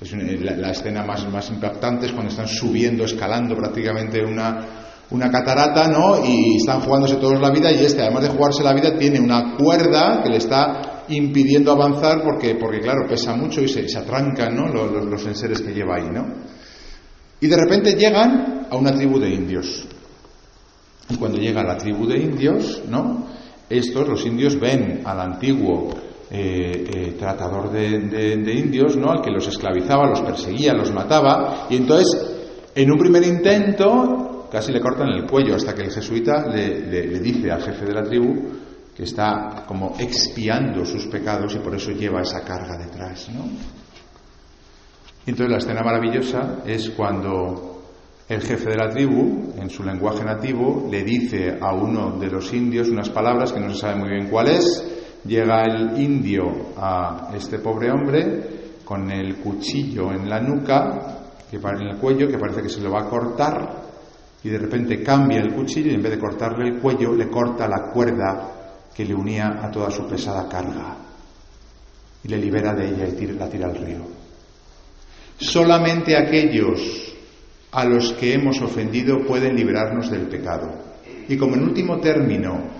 Eh, 0.00 0.38
la, 0.40 0.70
escena 0.70 1.02
más, 1.04 1.28
más, 1.28 1.50
impactante 1.50 2.06
es 2.06 2.12
cuando 2.12 2.30
están 2.30 2.46
subiendo, 2.46 3.04
escalando 3.04 3.56
prácticamente 3.56 4.24
una, 4.24 4.64
una 5.10 5.28
catarata, 5.28 5.88
¿no? 5.88 6.24
Y 6.24 6.58
están 6.58 6.82
jugándose 6.82 7.16
todos 7.16 7.40
la 7.40 7.50
vida 7.50 7.72
y 7.72 7.84
este, 7.84 8.02
además 8.02 8.22
de 8.22 8.28
jugarse 8.28 8.62
la 8.62 8.74
vida, 8.74 8.96
tiene 8.96 9.18
una 9.18 9.56
cuerda 9.56 10.22
que 10.22 10.28
le 10.28 10.36
está 10.36 11.04
impidiendo 11.08 11.72
avanzar 11.72 12.22
porque, 12.22 12.54
porque 12.54 12.78
claro, 12.78 13.08
pesa 13.08 13.34
mucho 13.34 13.60
y 13.60 13.66
se, 13.66 13.88
se 13.88 13.98
atrancan 13.98 14.54
¿no? 14.54 14.68
los, 14.68 15.04
los, 15.04 15.26
enseres 15.26 15.62
que 15.62 15.74
lleva 15.74 15.96
ahí, 15.96 16.08
¿no? 16.12 16.26
Y 17.40 17.48
de 17.48 17.56
repente 17.56 17.94
llegan 17.94 18.68
a 18.70 18.76
una 18.76 18.94
tribu 18.94 19.18
de 19.18 19.30
indios. 19.30 19.84
Y 21.08 21.16
cuando 21.16 21.38
llega 21.38 21.64
la 21.64 21.76
tribu 21.76 22.06
de 22.06 22.18
indios, 22.18 22.82
¿no? 22.88 23.26
Estos, 23.68 24.06
los 24.08 24.24
indios, 24.24 24.60
ven 24.60 25.02
al 25.04 25.20
antiguo 25.20 25.90
eh, 26.30 26.84
eh, 26.94 27.16
tratador 27.18 27.70
de, 27.70 28.52
indios, 28.52 28.96
¿no? 28.96 29.10
Al 29.10 29.22
que 29.22 29.30
los 29.30 29.46
esclavizaba, 29.46 30.08
los 30.08 30.20
perseguía, 30.20 30.74
los 30.74 30.92
mataba. 30.92 31.66
Y 31.70 31.76
entonces, 31.76 32.70
en 32.74 32.90
un 32.90 32.98
primer 32.98 33.24
intento, 33.24 34.48
casi 34.50 34.72
le 34.72 34.80
cortan 34.80 35.08
el 35.08 35.26
cuello, 35.26 35.56
hasta 35.56 35.74
que 35.74 35.82
el 35.82 35.90
jesuita 35.90 36.46
le 36.48 37.20
dice 37.20 37.50
al 37.50 37.62
jefe 37.62 37.84
de 37.84 37.92
la 37.92 38.02
tribu, 38.02 38.34
que 38.98 39.04
está 39.04 39.64
como 39.64 39.94
expiando 39.98 40.84
sus 40.84 41.06
pecados 41.06 41.54
y 41.54 41.58
por 41.58 41.72
eso 41.72 41.92
lleva 41.92 42.20
esa 42.20 42.42
carga 42.42 42.76
detrás, 42.76 43.28
¿no? 43.30 43.44
Entonces 45.24 45.52
la 45.52 45.58
escena 45.58 45.82
maravillosa 45.82 46.62
es 46.66 46.90
cuando 46.90 47.82
el 48.28 48.42
jefe 48.42 48.70
de 48.70 48.76
la 48.76 48.90
tribu, 48.90 49.52
en 49.56 49.70
su 49.70 49.84
lenguaje 49.84 50.24
nativo, 50.24 50.88
le 50.90 51.04
dice 51.04 51.58
a 51.60 51.72
uno 51.74 52.18
de 52.18 52.26
los 52.26 52.52
indios 52.52 52.88
unas 52.88 53.08
palabras 53.08 53.52
que 53.52 53.60
no 53.60 53.70
se 53.70 53.80
sabe 53.80 53.96
muy 54.00 54.08
bien 54.08 54.28
cuál 54.28 54.48
es. 54.48 54.97
Llega 55.24 55.64
el 55.64 56.00
indio 56.00 56.72
a 56.76 57.30
este 57.34 57.58
pobre 57.58 57.90
hombre 57.90 58.58
con 58.84 59.10
el 59.10 59.36
cuchillo 59.36 60.12
en 60.12 60.28
la 60.28 60.40
nuca, 60.40 61.18
que 61.50 61.56
en 61.56 61.82
el 61.82 61.96
cuello, 61.96 62.28
que 62.28 62.38
parece 62.38 62.62
que 62.62 62.68
se 62.68 62.80
lo 62.80 62.90
va 62.90 63.02
a 63.02 63.08
cortar, 63.08 63.82
y 64.42 64.48
de 64.48 64.58
repente 64.58 65.02
cambia 65.02 65.40
el 65.40 65.52
cuchillo 65.52 65.90
y 65.90 65.94
en 65.94 66.02
vez 66.02 66.12
de 66.12 66.18
cortarle 66.18 66.68
el 66.68 66.80
cuello, 66.80 67.14
le 67.14 67.28
corta 67.28 67.68
la 67.68 67.90
cuerda 67.92 68.52
que 68.94 69.04
le 69.04 69.14
unía 69.14 69.60
a 69.62 69.70
toda 69.70 69.90
su 69.90 70.06
pesada 70.06 70.48
carga 70.48 70.96
y 72.22 72.28
le 72.28 72.38
libera 72.38 72.74
de 72.74 72.88
ella 72.88 73.06
y 73.06 73.26
la 73.26 73.48
tira 73.48 73.66
al 73.66 73.76
río. 73.76 74.00
Solamente 75.38 76.16
aquellos 76.16 77.14
a 77.72 77.84
los 77.84 78.12
que 78.14 78.34
hemos 78.34 78.60
ofendido 78.60 79.24
pueden 79.26 79.54
librarnos 79.54 80.10
del 80.10 80.26
pecado. 80.28 80.68
Y 81.28 81.36
como 81.36 81.54
en 81.54 81.64
último 81.64 81.98
término 81.98 82.77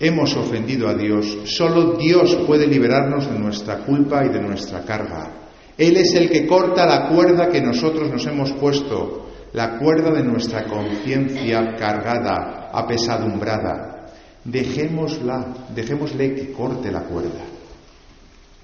hemos 0.00 0.34
ofendido 0.34 0.88
a 0.88 0.94
Dios, 0.94 1.40
solo 1.44 1.98
Dios 1.98 2.34
puede 2.46 2.66
liberarnos 2.66 3.30
de 3.30 3.38
nuestra 3.38 3.84
culpa 3.84 4.24
y 4.24 4.30
de 4.30 4.40
nuestra 4.40 4.82
carga. 4.82 5.30
Él 5.76 5.96
es 5.98 6.14
el 6.14 6.30
que 6.30 6.46
corta 6.46 6.86
la 6.86 7.08
cuerda 7.08 7.50
que 7.50 7.60
nosotros 7.60 8.10
nos 8.10 8.26
hemos 8.26 8.52
puesto, 8.52 9.28
la 9.52 9.78
cuerda 9.78 10.10
de 10.10 10.24
nuestra 10.24 10.64
conciencia 10.64 11.76
cargada, 11.76 12.70
apesadumbrada. 12.72 14.06
Dejémosla, 14.42 15.68
dejémosle 15.74 16.34
que 16.34 16.52
corte 16.52 16.90
la 16.90 17.02
cuerda. 17.02 17.44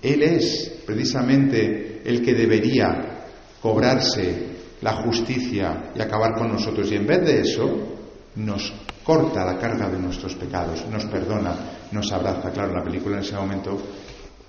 Él 0.00 0.22
es 0.22 0.82
precisamente 0.86 2.00
el 2.04 2.22
que 2.22 2.32
debería 2.32 3.28
cobrarse 3.60 4.56
la 4.80 4.92
justicia 5.02 5.90
y 5.94 6.00
acabar 6.00 6.34
con 6.34 6.48
nosotros. 6.52 6.90
Y 6.92 6.96
en 6.96 7.06
vez 7.06 7.24
de 7.24 7.40
eso, 7.40 7.98
nos 8.36 8.72
corta 9.06 9.44
la 9.44 9.56
carga 9.56 9.88
de 9.88 10.00
nuestros 10.00 10.34
pecados, 10.34 10.84
nos 10.90 11.04
perdona, 11.04 11.54
nos 11.92 12.10
abraza. 12.10 12.50
Claro, 12.50 12.74
la 12.74 12.82
película 12.82 13.18
en 13.18 13.22
ese 13.22 13.36
momento 13.36 13.80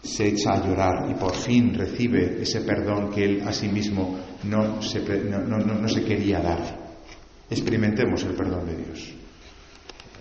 se 0.02 0.30
echa 0.30 0.54
a 0.54 0.66
llorar 0.66 1.08
y 1.12 1.14
por 1.14 1.36
fin 1.36 1.76
recibe 1.76 2.42
ese 2.42 2.62
perdón 2.62 3.12
que 3.12 3.24
él 3.24 3.44
a 3.46 3.54
sí 3.54 3.68
mismo 3.68 4.18
no 4.46 4.82
se, 4.82 5.02
no 5.02 5.88
se 5.88 6.04
quería 6.04 6.40
dar. 6.40 6.88
Experimentemos 7.48 8.24
el 8.24 8.34
perdón 8.34 8.66
de 8.66 8.76
Dios. 8.78 9.14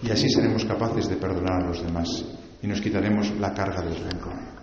Y 0.02 0.10
así 0.10 0.28
seremos 0.28 0.66
capaces 0.66 1.08
de 1.08 1.16
perdonar 1.16 1.62
a 1.62 1.68
los 1.68 1.82
demás 1.82 2.24
y 2.62 2.66
nos 2.66 2.82
quitaremos 2.82 3.30
la 3.40 3.54
carga 3.54 3.80
del 3.80 3.96
rencor. 3.96 4.55